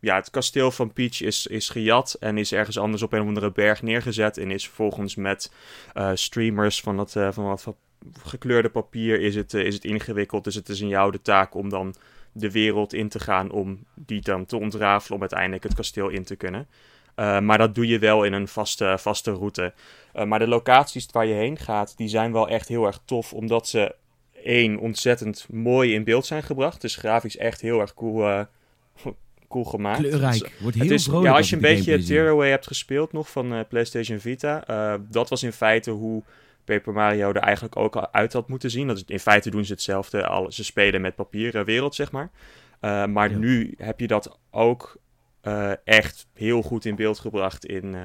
ja, 0.00 0.16
het 0.16 0.30
kasteel 0.30 0.70
van 0.70 0.92
Peach 0.92 1.20
is, 1.20 1.46
is 1.46 1.68
gejat 1.68 2.16
en 2.20 2.38
is 2.38 2.52
ergens 2.52 2.78
anders 2.78 3.02
op 3.02 3.12
een 3.12 3.20
of 3.20 3.26
andere 3.26 3.52
berg 3.52 3.82
neergezet. 3.82 4.38
En 4.38 4.50
is 4.50 4.66
vervolgens 4.66 5.14
met 5.14 5.52
uh, 5.94 6.10
streamers 6.14 6.80
van, 6.80 6.96
dat, 6.96 7.12
van 7.12 7.44
wat 7.44 7.76
gekleurde 8.22 8.68
papier 8.68 9.20
is 9.20 9.34
het, 9.34 9.54
is 9.54 9.74
het 9.74 9.84
ingewikkeld. 9.84 10.44
Dus 10.44 10.54
het 10.54 10.68
is 10.68 10.80
in 10.80 10.88
jou 10.88 11.10
de 11.10 11.22
taak 11.22 11.54
om 11.54 11.68
dan 11.68 11.94
de 12.32 12.50
wereld 12.50 12.92
in 12.92 13.08
te 13.08 13.20
gaan 13.20 13.50
om 13.50 13.84
die 13.94 14.20
dan 14.20 14.46
te 14.46 14.56
ontrafelen 14.56 15.14
om 15.14 15.20
uiteindelijk 15.20 15.62
het 15.62 15.74
kasteel 15.74 16.08
in 16.08 16.24
te 16.24 16.36
kunnen. 16.36 16.68
Uh, 17.16 17.40
maar 17.40 17.58
dat 17.58 17.74
doe 17.74 17.86
je 17.86 17.98
wel 17.98 18.24
in 18.24 18.32
een 18.32 18.48
vaste, 18.48 18.96
vaste 18.98 19.32
route. 19.32 19.72
Uh, 20.14 20.24
maar 20.24 20.38
de 20.38 20.48
locaties 20.48 21.06
waar 21.10 21.26
je 21.26 21.34
heen 21.34 21.58
gaat, 21.58 21.96
die 21.96 22.08
zijn 22.08 22.32
wel 22.32 22.48
echt 22.48 22.68
heel 22.68 22.86
erg 22.86 23.00
tof. 23.04 23.32
Omdat 23.32 23.68
ze 23.68 23.94
één, 24.42 24.78
ontzettend 24.78 25.46
mooi 25.50 25.94
in 25.94 26.04
beeld 26.04 26.26
zijn 26.26 26.42
gebracht. 26.42 26.80
Dus 26.80 26.96
grafisch 26.96 27.36
echt 27.36 27.60
heel 27.60 27.80
erg 27.80 27.94
cool, 27.94 28.28
uh, 28.28 28.40
cool 29.48 29.64
gemaakt. 29.64 29.98
Kleurrijk. 29.98 30.38
Dus, 30.38 30.50
Wordt 30.60 30.76
heel 30.76 30.90
is, 30.90 31.04
vrolijk 31.04 31.26
Ja, 31.26 31.36
als 31.36 31.48
je 31.48 31.56
een 31.56 31.62
beetje 31.62 32.02
Tearaway 32.02 32.50
hebt 32.50 32.66
gespeeld 32.66 33.12
nog 33.12 33.30
van 33.30 33.64
PlayStation 33.68 34.18
Vita. 34.18 34.98
dat 35.10 35.28
was 35.28 35.42
in 35.42 35.52
feite 35.52 35.90
hoe 35.90 36.22
Paper 36.64 36.92
Mario 36.92 37.28
er 37.28 37.36
eigenlijk 37.36 37.76
ook 37.76 37.96
al 37.96 38.12
uit 38.12 38.32
had 38.32 38.48
moeten 38.48 38.70
zien. 38.70 38.86
Dat 38.86 38.96
is, 38.96 39.02
in 39.06 39.20
feite 39.20 39.50
doen 39.50 39.64
ze 39.64 39.72
hetzelfde. 39.72 40.26
Al, 40.26 40.52
ze 40.52 40.64
spelen 40.64 41.00
met 41.00 41.14
papieren 41.14 41.64
wereld, 41.64 41.94
zeg 41.94 42.12
maar. 42.12 42.30
maar 43.08 43.30
ja. 43.30 43.36
nu 43.36 43.74
heb 43.78 44.00
je 44.00 44.06
dat 44.06 44.38
ook 44.50 44.98
uh, 45.46 45.72
echt 45.84 46.26
heel 46.34 46.62
goed 46.62 46.84
in 46.84 46.96
beeld 46.96 47.18
gebracht 47.18 47.64
in, 47.64 47.94
uh, 47.94 48.02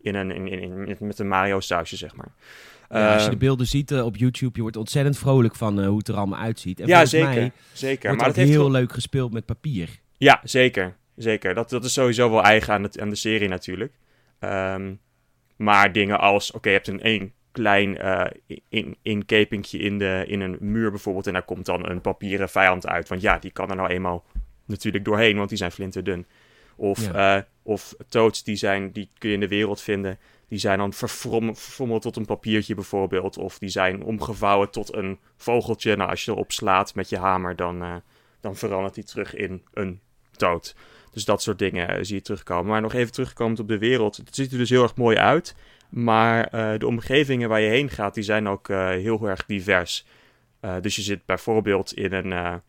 in 0.00 0.14
een, 0.14 0.30
in, 0.30 0.48
in, 0.48 0.86
in, 0.86 0.96
met 1.00 1.18
een 1.18 1.28
Mario-sausje, 1.28 1.96
zeg 1.96 2.16
maar. 2.16 2.32
Ja, 2.90 3.14
als 3.14 3.24
je 3.24 3.30
de 3.30 3.36
beelden 3.36 3.66
ziet 3.66 3.90
uh, 3.90 4.04
op 4.04 4.16
YouTube, 4.16 4.52
je 4.54 4.60
wordt 4.60 4.76
ontzettend 4.76 5.18
vrolijk 5.18 5.54
van 5.54 5.84
hoe 5.84 5.98
het 5.98 6.08
er 6.08 6.14
allemaal 6.14 6.38
uitziet. 6.38 6.80
En 6.80 6.86
ja, 6.86 7.04
zeker. 7.04 7.28
Mij 7.28 7.52
zeker. 7.72 8.02
Wordt 8.02 8.18
maar 8.18 8.28
het 8.28 8.36
heeft 8.36 8.50
heel 8.50 8.70
leuk 8.70 8.92
gespeeld 8.92 9.32
met 9.32 9.44
papier. 9.44 9.88
Ja, 10.16 10.40
zeker. 10.44 10.96
Zeker. 11.16 11.54
Dat, 11.54 11.70
dat 11.70 11.84
is 11.84 11.92
sowieso 11.92 12.30
wel 12.30 12.42
eigen 12.42 12.74
aan, 12.74 12.82
het, 12.82 13.00
aan 13.00 13.08
de 13.08 13.14
serie 13.14 13.48
natuurlijk. 13.48 13.92
Um, 14.40 15.00
maar 15.56 15.92
dingen 15.92 16.20
als, 16.20 16.48
oké, 16.48 16.56
okay, 16.56 16.72
je 16.72 16.78
hebt 16.78 16.90
een 16.90 17.02
één 17.02 17.32
klein 17.52 18.04
uh, 18.04 18.26
in, 18.68 18.96
inkepingje 19.02 19.78
in, 19.78 19.98
de, 19.98 20.24
in 20.26 20.40
een 20.40 20.56
muur 20.60 20.90
bijvoorbeeld. 20.90 21.26
En 21.26 21.32
daar 21.32 21.44
komt 21.44 21.66
dan 21.66 21.88
een 21.88 22.00
papieren 22.00 22.48
vijand 22.48 22.86
uit. 22.86 23.08
Want 23.08 23.20
ja, 23.20 23.38
die 23.38 23.50
kan 23.50 23.70
er 23.70 23.76
nou 23.76 23.88
eenmaal 23.88 24.24
natuurlijk 24.72 25.04
doorheen, 25.04 25.36
want 25.36 25.48
die 25.48 25.58
zijn 25.58 25.72
flinterdun. 25.72 26.26
Of, 26.76 27.12
ja. 27.12 27.36
uh, 27.36 27.42
of 27.62 27.94
toads 28.08 28.42
die, 28.42 28.56
zijn, 28.56 28.92
die 28.92 29.08
kun 29.18 29.28
je 29.28 29.34
in 29.34 29.40
de 29.40 29.48
wereld 29.48 29.80
vinden. 29.80 30.18
Die 30.48 30.58
zijn 30.58 30.78
dan 30.78 30.92
verfrommeld 30.92 32.02
tot 32.02 32.16
een 32.16 32.26
papiertje 32.26 32.74
bijvoorbeeld. 32.74 33.38
Of 33.38 33.58
die 33.58 33.68
zijn 33.68 34.02
omgevouwen 34.02 34.70
tot 34.70 34.94
een 34.94 35.18
vogeltje. 35.36 35.96
Nou, 35.96 36.10
als 36.10 36.24
je 36.24 36.30
erop 36.30 36.52
slaat 36.52 36.94
met 36.94 37.08
je 37.08 37.18
hamer, 37.18 37.56
dan, 37.56 37.82
uh, 37.82 37.94
dan 38.40 38.56
verandert 38.56 38.94
die 38.94 39.04
terug 39.04 39.34
in 39.34 39.62
een 39.72 40.00
toad. 40.36 40.74
Dus 41.12 41.24
dat 41.24 41.42
soort 41.42 41.58
dingen 41.58 41.90
uh, 41.90 42.04
zie 42.04 42.14
je 42.14 42.22
terugkomen. 42.22 42.66
Maar 42.66 42.80
nog 42.80 42.94
even 42.94 43.12
terugkomend 43.12 43.60
op 43.60 43.68
de 43.68 43.78
wereld. 43.78 44.16
Het 44.16 44.34
ziet 44.34 44.52
er 44.52 44.58
dus 44.58 44.70
heel 44.70 44.82
erg 44.82 44.96
mooi 44.96 45.16
uit. 45.16 45.54
Maar 45.88 46.50
de 46.78 46.86
omgevingen 46.86 47.48
waar 47.48 47.60
je 47.60 47.68
heen 47.68 47.90
gaat, 47.90 48.14
die 48.14 48.22
zijn 48.22 48.48
ook 48.48 48.68
heel 48.68 49.28
erg 49.28 49.46
divers. 49.46 50.06
dus 50.80 50.96
je 50.96 51.02
zit 51.02 51.26
bijvoorbeeld 51.26 51.92
in 51.92 52.12
een 52.12 52.62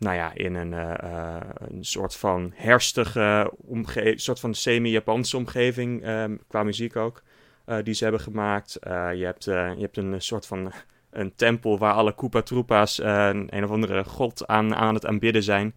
nou 0.00 0.16
ja, 0.16 0.34
in 0.34 0.54
een, 0.54 0.72
uh, 0.72 0.94
uh, 1.04 1.36
een 1.58 1.84
soort 1.84 2.16
van 2.16 2.52
herstige 2.54 3.52
omgeving, 3.56 4.20
soort 4.20 4.40
van 4.40 4.54
semi-Japanse 4.54 5.36
omgeving, 5.36 6.06
um, 6.06 6.40
qua 6.48 6.62
muziek 6.62 6.96
ook, 6.96 7.22
uh, 7.66 7.76
die 7.82 7.94
ze 7.94 8.02
hebben 8.02 8.20
gemaakt. 8.20 8.78
je, 8.82 9.22
hebt, 9.24 9.44
je 9.44 9.76
hebt 9.78 9.96
een 9.96 10.20
soort 10.22 10.46
van 10.46 10.72
een 11.10 11.32
tempel 11.36 11.78
waar 11.78 11.92
alle 11.92 12.14
Koopa 12.14 12.42
Troopa's 12.42 12.98
een, 12.98 13.56
een 13.56 13.64
of 13.64 13.70
andere 13.70 14.04
god 14.04 14.46
aan, 14.46 14.74
aan 14.74 14.94
het 14.94 15.06
aanbidden 15.06 15.42
zijn. 15.42 15.74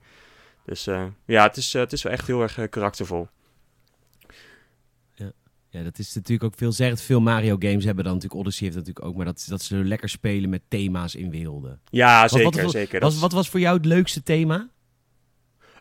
Dus 0.66 0.86
ja, 1.26 1.44
het 1.44 1.58
is, 1.58 1.74
het 1.74 1.92
is 1.92 2.04
wel 2.04 2.14
echt 2.14 2.28
heel 2.28 2.42
erg 2.42 2.70
karaktervol. 2.70 3.28
Ja, 5.74 5.84
dat 5.84 6.00
is 6.00 6.14
natuurlijk 6.14 6.44
ook 6.44 6.58
veel 6.58 6.72
zegt. 6.72 7.02
Veel 7.02 7.22
Mario 7.22 7.56
games 7.60 7.86
hebben 7.86 8.04
dan 8.04 8.14
natuurlijk 8.14 8.42
Odyssey 8.42 8.66
heeft 8.66 8.78
natuurlijk 8.78 9.06
ook, 9.06 9.16
maar 9.16 9.26
dat, 9.26 9.46
dat 9.50 9.62
ze 9.62 9.76
lekker 9.76 10.10
spelen 10.10 10.50
met 10.50 10.62
thema's 10.68 11.16
in 11.16 11.30
werelden. 11.30 11.80
Ja, 11.90 12.22
wat, 12.22 12.32
zeker, 12.32 12.62
wat, 12.62 12.72
zeker. 12.72 13.00
Wat, 13.00 13.20
wat, 13.20 13.32
was 13.32 13.50
voor 13.50 13.60
jou 13.60 13.78
het 13.78 13.86
leukste 13.86 14.24
thema? 14.24 14.70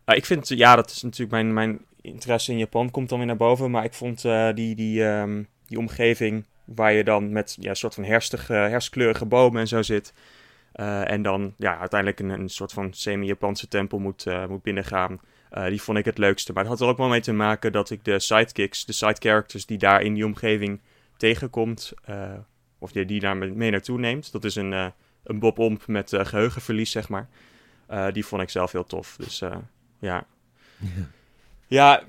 Uh, 0.06 0.16
ik 0.16 0.24
vind, 0.24 0.48
ja, 0.48 0.76
dat 0.76 0.90
is 0.90 1.02
natuurlijk 1.02 1.30
mijn, 1.30 1.52
mijn 1.52 1.80
interesse 2.00 2.52
in 2.52 2.58
Japan 2.58 2.90
komt 2.90 3.08
dan 3.08 3.18
weer 3.18 3.26
naar 3.26 3.36
boven, 3.36 3.70
maar 3.70 3.84
ik 3.84 3.94
vond 3.94 4.24
uh, 4.24 4.52
die, 4.54 4.74
die, 4.74 5.02
um, 5.02 5.48
die 5.66 5.78
omgeving 5.78 6.46
waar 6.64 6.92
je 6.92 7.04
dan 7.04 7.32
met 7.32 7.56
ja, 7.60 7.70
een 7.70 7.76
soort 7.76 7.94
van 7.94 8.04
herstige, 8.04 8.52
herskleurige 8.52 9.26
bomen 9.26 9.60
en 9.60 9.68
zo 9.68 9.82
zit. 9.82 10.12
Uh, 10.74 11.10
en 11.10 11.22
dan 11.22 11.54
ja, 11.56 11.78
uiteindelijk 11.78 12.20
een, 12.20 12.30
een 12.30 12.48
soort 12.48 12.72
van 12.72 12.92
semi-Japanse 12.92 13.68
tempel 13.68 13.98
moet, 13.98 14.24
moet 14.48 14.62
binnengaan. 14.62 15.20
Uh, 15.54 15.66
die 15.66 15.82
vond 15.82 15.98
ik 15.98 16.04
het 16.04 16.18
leukste. 16.18 16.52
Maar 16.52 16.62
het 16.62 16.72
had 16.72 16.80
er 16.80 16.86
ook 16.86 16.96
wel 16.96 17.08
mee 17.08 17.20
te 17.20 17.32
maken 17.32 17.72
dat 17.72 17.90
ik 17.90 18.04
de 18.04 18.18
sidekicks, 18.18 18.84
de 18.84 18.92
side 18.92 19.16
characters 19.18 19.66
die 19.66 19.78
daar 19.78 20.02
in 20.02 20.14
die 20.14 20.24
omgeving 20.24 20.80
tegenkomt, 21.16 21.92
uh, 22.10 22.32
of 22.78 22.92
die, 22.92 23.04
die 23.04 23.20
daar 23.20 23.36
mee 23.36 23.70
naartoe 23.70 23.98
neemt. 23.98 24.32
Dat 24.32 24.44
is 24.44 24.54
een, 24.54 24.72
uh, 24.72 24.86
een 25.24 25.38
Bob 25.38 25.58
Omp 25.58 25.86
met 25.86 26.12
geheugenverlies, 26.14 26.90
zeg 26.90 27.08
maar. 27.08 27.28
die 28.12 28.26
vond 28.26 28.42
ik 28.42 28.50
zelf 28.50 28.72
heel 28.72 28.86
tof. 28.86 29.16
Dus 29.18 29.38
ja. 29.38 29.62
Ja, 29.98 30.26
ja 31.66 32.02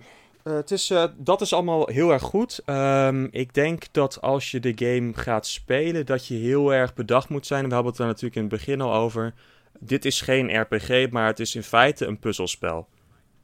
het 0.43 0.71
is, 0.71 0.93
dat 1.17 1.41
is 1.41 1.53
allemaal 1.53 1.87
heel 1.87 2.11
erg 2.11 2.21
goed. 2.21 2.61
Um, 2.65 3.27
ik 3.31 3.53
denk 3.53 3.83
dat 3.91 4.21
als 4.21 4.51
je 4.51 4.59
de 4.59 4.73
game 4.75 5.13
gaat 5.13 5.47
spelen, 5.47 6.05
dat 6.05 6.27
je 6.27 6.35
heel 6.35 6.73
erg 6.73 6.93
bedacht 6.93 7.29
moet 7.29 7.47
zijn. 7.47 7.67
We 7.67 7.73
hebben 7.73 7.91
het 7.91 8.01
er 8.01 8.07
natuurlijk 8.07 8.35
in 8.35 8.41
het 8.41 8.51
begin 8.51 8.81
al 8.81 8.93
over. 8.93 9.33
Dit 9.79 10.05
is 10.05 10.21
geen 10.21 10.59
RPG, 10.61 11.09
maar 11.09 11.27
het 11.27 11.39
is 11.39 11.55
in 11.55 11.63
feite 11.63 12.05
een 12.05 12.19
puzzelspel. 12.19 12.87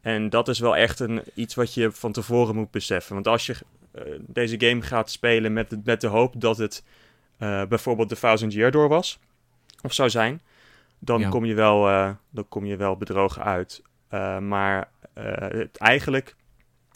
En 0.02 0.30
dat 0.30 0.48
is 0.48 0.60
wel 0.60 0.76
echt 0.76 1.00
een, 1.00 1.22
iets 1.34 1.56
wat 1.56 1.74
je 1.74 1.92
van 1.92 2.12
tevoren 2.12 2.56
moet 2.56 2.72
beseffen. 2.72 3.14
Want 3.14 3.28
als 3.28 3.46
je 3.46 3.56
uh, 3.96 4.02
deze 4.20 4.56
game 4.60 4.82
gaat 4.82 5.12
spelen 5.12 5.54
met, 5.54 5.86
met 5.86 6.02
de 6.02 6.08
hoop 6.08 6.42
dat 6.42 6.58
het 6.58 6.84
uh, 7.40 7.66
bijvoorbeeld 7.66 8.10
de 8.10 8.16
Thousand 8.16 8.54
Year 8.54 8.72
Door 8.72 8.88
was, 8.88 9.20
of 9.82 9.94
zou 9.94 10.10
zijn, 10.10 10.42
dan, 11.00 11.20
ja. 11.20 11.30
kom, 11.30 11.46
je 11.46 11.54
wel, 11.54 11.90
uh, 11.90 12.12
dan 12.30 12.48
kom 12.48 12.66
je 12.66 12.76
wel 12.76 12.98
bedrogen 12.98 13.44
uit. 13.44 13.82
maar 14.40 14.90
het, 15.14 15.78
eigenlijk, 15.78 16.36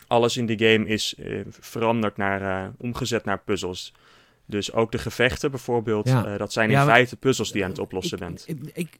alles 0.07 0.37
in 0.37 0.45
de 0.45 0.57
game 0.57 0.87
is 0.87 1.15
veranderd 1.49 2.17
naar, 2.17 2.71
omgezet 2.77 3.25
naar 3.25 3.39
puzzels. 3.39 3.93
Dus 4.45 4.73
ook 4.73 4.91
de 4.91 4.97
gevechten 4.97 5.51
bijvoorbeeld, 5.51 6.07
ja. 6.07 6.37
dat 6.37 6.53
zijn 6.53 6.69
in 6.69 6.75
ja, 6.75 6.85
feite 6.85 7.17
puzzels 7.17 7.51
die 7.51 7.57
je 7.57 7.63
aan 7.63 7.71
het 7.71 7.79
oplossen 7.79 8.17
ik, 8.17 8.23
bent. 8.23 8.43
Ik, 8.47 8.59
ik, 8.73 8.99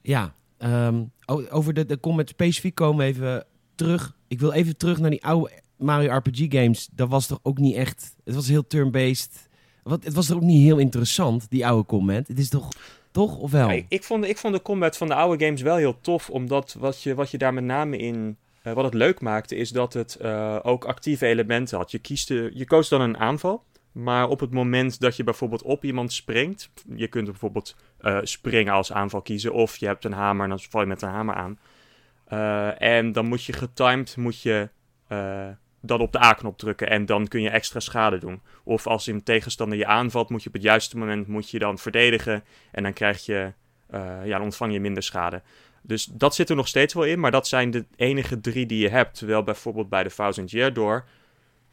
ja, 0.00 0.34
Um, 0.64 1.12
over 1.50 1.74
de, 1.74 1.86
de 1.86 2.00
comment 2.00 2.28
specifiek 2.28 2.74
komen 2.74 2.98
we 2.98 3.04
even 3.04 3.44
terug. 3.74 4.16
Ik 4.28 4.40
wil 4.40 4.52
even 4.52 4.76
terug 4.76 4.98
naar 4.98 5.10
die 5.10 5.24
oude 5.24 5.50
Mario 5.76 6.16
RPG 6.16 6.46
games. 6.48 6.88
Dat 6.92 7.08
was 7.08 7.26
toch 7.26 7.38
ook 7.42 7.58
niet 7.58 7.76
echt... 7.76 8.16
Het 8.24 8.34
was 8.34 8.48
heel 8.48 8.66
turn-based. 8.66 9.48
Wat, 9.82 10.04
het 10.04 10.14
was 10.14 10.28
er 10.28 10.36
ook 10.36 10.42
niet 10.42 10.62
heel 10.62 10.78
interessant, 10.78 11.50
die 11.50 11.66
oude 11.66 11.86
comment. 11.86 12.28
Het 12.28 12.38
is 12.38 12.48
toch... 12.48 12.68
Toch, 13.10 13.38
of 13.38 13.50
wel? 13.50 13.70
Ik, 13.88 14.04
vond, 14.04 14.24
ik 14.24 14.38
vond 14.38 14.54
de 14.54 14.62
combat 14.62 14.96
van 14.96 15.06
de 15.06 15.14
oude 15.14 15.44
games 15.44 15.62
wel 15.62 15.76
heel 15.76 16.00
tof. 16.00 16.30
Omdat 16.30 16.76
wat 16.78 17.02
je, 17.02 17.14
wat 17.14 17.30
je 17.30 17.38
daar 17.38 17.54
met 17.54 17.64
name 17.64 17.96
in 17.96 18.36
uh, 18.64 18.72
wat 18.72 18.84
het 18.84 18.94
leuk 18.94 19.20
maakte, 19.20 19.56
is 19.56 19.70
dat 19.70 19.92
het 19.92 20.22
ook 20.62 20.84
actieve 20.84 21.26
elementen 21.26 21.78
had. 21.78 21.90
Je, 21.90 21.98
kiest 21.98 22.28
je 22.28 22.64
koos 22.66 22.88
dan 22.88 23.00
een 23.00 23.18
aanval. 23.18 23.62
Maar 23.92 24.28
op 24.28 24.40
het 24.40 24.52
moment 24.52 25.00
dat 25.00 25.16
je 25.16 25.24
bijvoorbeeld 25.24 25.62
op 25.62 25.84
iemand 25.84 26.12
springt, 26.12 26.70
je 26.94 27.08
kunt 27.08 27.24
bijvoorbeeld 27.24 27.76
springen 28.22 28.72
als 28.72 28.92
aanval 28.92 29.22
kiezen, 29.22 29.52
of 29.52 29.76
je 29.76 29.86
hebt 29.86 30.04
een 30.04 30.12
hamer 30.12 30.42
en 30.44 30.48
dan 30.48 30.60
val 30.60 30.80
je 30.80 30.86
met 30.86 31.02
een 31.02 31.08
hamer 31.08 31.34
aan. 31.34 31.58
en 32.78 33.12
dan 33.12 33.26
moet 33.26 33.44
je 33.44 33.52
getimed, 33.52 34.16
moet 34.16 34.40
je 34.40 34.68
dan 35.80 36.00
op 36.00 36.12
de 36.12 36.22
A-knop 36.22 36.58
drukken 36.58 36.90
en 36.90 37.06
dan 37.06 37.28
kun 37.28 37.42
je 37.42 37.50
extra 37.50 37.80
schade 37.80 38.18
doen. 38.18 38.40
Of 38.64 38.86
als 38.86 39.06
een 39.06 39.22
tegenstander 39.22 39.78
je 39.78 39.86
aanvalt, 39.86 40.30
moet 40.30 40.42
je 40.42 40.48
op 40.48 40.54
het 40.54 40.62
juiste 40.62 40.98
moment 40.98 41.26
moet 41.26 41.50
je 41.50 41.58
dan 41.58 41.78
verdedigen 41.78 42.44
en 42.70 42.82
dan 42.82 42.92
krijg 42.92 43.24
je, 43.24 43.52
uh, 43.90 44.00
ja, 44.24 44.36
dan 44.36 44.42
ontvang 44.42 44.72
je 44.72 44.80
minder 44.80 45.02
schade. 45.02 45.42
Dus 45.82 46.04
dat 46.04 46.34
zit 46.34 46.50
er 46.50 46.56
nog 46.56 46.68
steeds 46.68 46.94
wel 46.94 47.04
in, 47.04 47.20
maar 47.20 47.30
dat 47.30 47.48
zijn 47.48 47.70
de 47.70 47.84
enige 47.96 48.40
drie 48.40 48.66
die 48.66 48.78
je 48.78 48.88
hebt. 48.88 49.18
Terwijl 49.18 49.42
bijvoorbeeld 49.42 49.88
bij 49.88 50.02
de 50.02 50.10
Thousand 50.10 50.50
Year 50.50 50.72
Door 50.72 51.04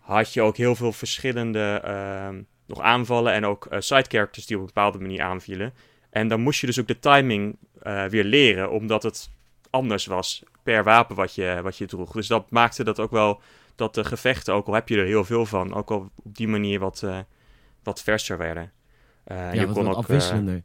had 0.07 0.33
je 0.33 0.41
ook 0.41 0.57
heel 0.57 0.75
veel 0.75 0.91
verschillende 0.91 1.81
uh, 1.85 2.39
nog 2.65 2.81
aanvallen 2.81 3.33
en 3.33 3.45
ook 3.45 3.67
uh, 3.71 3.79
side 3.79 4.05
characters 4.07 4.45
die 4.45 4.55
op 4.55 4.61
een 4.61 4.67
bepaalde 4.73 4.99
manier 4.99 5.21
aanvielen. 5.21 5.73
En 6.09 6.27
dan 6.27 6.41
moest 6.41 6.59
je 6.59 6.65
dus 6.65 6.79
ook 6.79 6.87
de 6.87 6.99
timing 6.99 7.57
uh, 7.83 8.05
weer 8.05 8.23
leren, 8.23 8.71
omdat 8.71 9.03
het 9.03 9.29
anders 9.69 10.05
was 10.05 10.43
per 10.63 10.83
wapen 10.83 11.15
wat 11.15 11.35
je, 11.35 11.59
wat 11.63 11.77
je 11.77 11.85
droeg. 11.85 12.11
Dus 12.11 12.27
dat 12.27 12.51
maakte 12.51 12.83
dat 12.83 12.99
ook 12.99 13.11
wel 13.11 13.41
dat 13.75 13.93
de 13.93 14.03
gevechten, 14.03 14.53
ook 14.53 14.67
al 14.67 14.73
heb 14.73 14.89
je 14.89 14.97
er 14.97 15.05
heel 15.05 15.25
veel 15.25 15.45
van, 15.45 15.73
ook 15.73 15.91
al 15.91 16.09
op 16.15 16.35
die 16.35 16.47
manier 16.47 16.79
wat, 16.79 17.01
uh, 17.05 17.17
wat 17.83 18.01
verser 18.01 18.37
werden. 18.37 18.71
Ja, 19.25 19.51
je 19.51 19.65
wat, 19.65 19.75
kon 19.75 19.85
wat 19.85 19.95
ook, 19.95 19.99
afwisselender. 19.99 20.63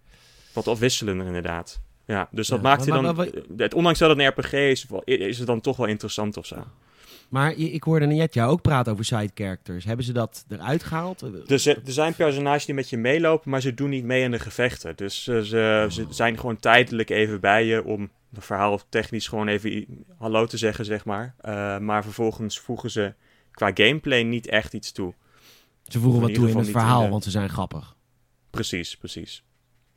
Wat 0.53 0.69
afwisselender 0.69 1.27
inderdaad. 1.27 1.81
Ja, 2.05 2.29
dus 2.31 2.49
dat 2.49 2.59
ja, 2.59 2.65
maakte 2.65 2.89
maar, 2.89 3.03
dan... 3.03 3.15
Maar, 3.17 3.29
maar, 3.57 3.69
ondanks 3.69 3.99
dat 3.99 4.11
het 4.11 4.19
een 4.19 4.29
RPG 4.29 4.53
is, 4.53 4.87
is 5.05 5.39
het 5.39 5.47
dan 5.47 5.61
toch 5.61 5.77
wel 5.77 5.87
interessant 5.87 6.37
of 6.37 6.47
zo. 6.47 6.65
Maar 7.33 7.53
ik 7.53 7.83
hoorde 7.83 8.07
net 8.07 8.35
jou 8.35 8.51
ook 8.51 8.63
praten 8.63 8.93
over 8.93 9.05
side 9.05 9.31
characters. 9.35 9.85
Hebben 9.85 10.05
ze 10.05 10.13
dat 10.13 10.45
eruit 10.49 10.83
gehaald? 10.83 11.21
Er, 11.21 11.67
er 11.67 11.93
zijn 11.93 12.15
personages 12.15 12.65
die 12.65 12.75
met 12.75 12.91
je 12.91 12.97
meelopen, 12.97 13.51
maar 13.51 13.61
ze 13.61 13.75
doen 13.75 13.91
niet 13.91 14.05
mee 14.05 14.23
in 14.23 14.31
de 14.31 14.39
gevechten. 14.39 14.97
Dus 14.97 15.23
ze, 15.23 15.45
ze 15.91 16.07
zijn 16.11 16.39
gewoon 16.39 16.57
tijdelijk 16.57 17.11
even 17.11 17.41
bij 17.41 17.65
je 17.65 17.85
om 17.85 18.11
het 18.35 18.45
verhaal 18.45 18.81
technisch 18.89 19.29
gewoon 19.29 19.49
even 19.49 19.87
hallo 20.19 20.47
te 20.47 20.57
zeggen, 20.57 20.85
zeg 20.85 21.05
maar. 21.05 21.35
Uh, 21.45 21.79
maar 21.79 22.03
vervolgens 22.03 22.59
voegen 22.59 22.91
ze 22.91 23.15
qua 23.51 23.71
gameplay 23.75 24.23
niet 24.23 24.47
echt 24.47 24.75
iets 24.75 24.93
toe. 24.93 25.15
Ze 25.83 26.01
voegen 26.01 26.21
wat 26.21 26.35
toe 26.35 26.51
in 26.51 26.57
het 26.57 26.71
verhaal, 26.71 27.09
want 27.09 27.25
ze 27.25 27.31
zijn 27.31 27.49
grappig. 27.49 27.97
Precies, 28.51 28.97
precies. 28.97 29.45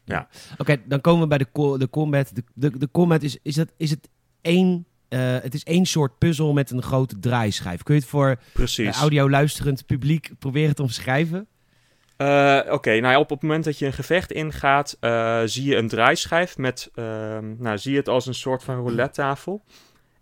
Ja. 0.06 0.28
Oké, 0.58 0.82
dan 0.86 1.02
komen 1.02 1.22
we 1.22 1.28
bij 1.28 1.38
de, 1.38 1.78
de 1.78 1.90
combat. 1.90 2.36
De, 2.36 2.44
de, 2.54 2.78
de 2.78 2.92
combat 2.92 3.24
is, 3.24 3.38
is, 3.42 3.56
het, 3.56 3.74
is 3.78 3.90
het 3.90 4.10
één... 4.42 4.86
Uh, 5.16 5.38
het 5.42 5.54
is 5.54 5.64
één 5.64 5.86
soort 5.86 6.18
puzzel 6.18 6.54
met 6.54 6.72
een 6.72 6.82
grote 6.82 7.20
draaischijf. 7.20 7.84
Kun 7.84 7.94
je 7.94 8.00
het 8.00 8.10
voor 8.10 8.38
uh, 8.80 8.92
audio 8.92 9.30
luisterend 9.30 9.86
publiek 9.86 10.30
proberen 10.40 10.76
te 10.76 10.82
omschrijven? 10.82 11.48
Uh, 12.18 12.62
Oké, 12.70 12.90
nou 12.90 13.14
ja, 13.14 13.20
op 13.20 13.30
het 13.30 13.42
moment 13.42 13.64
dat 13.64 13.80
je 13.80 13.86
een 13.86 13.94
gevecht 13.94 14.32
ingaat, 14.32 14.98
uh, 15.02 15.42
zie 15.46 15.64
je 15.64 15.76
een 15.76 15.88
draaischijf 15.88 16.58
met, 16.58 16.92
uh, 16.96 17.06
nou 17.58 17.78
zie 17.78 17.92
je 17.92 17.98
het 17.98 18.10
als 18.10 18.26
een 18.26 18.34
soort 18.34 18.64
van 18.64 18.76
roulette 18.76 19.22
tafel. 19.22 19.64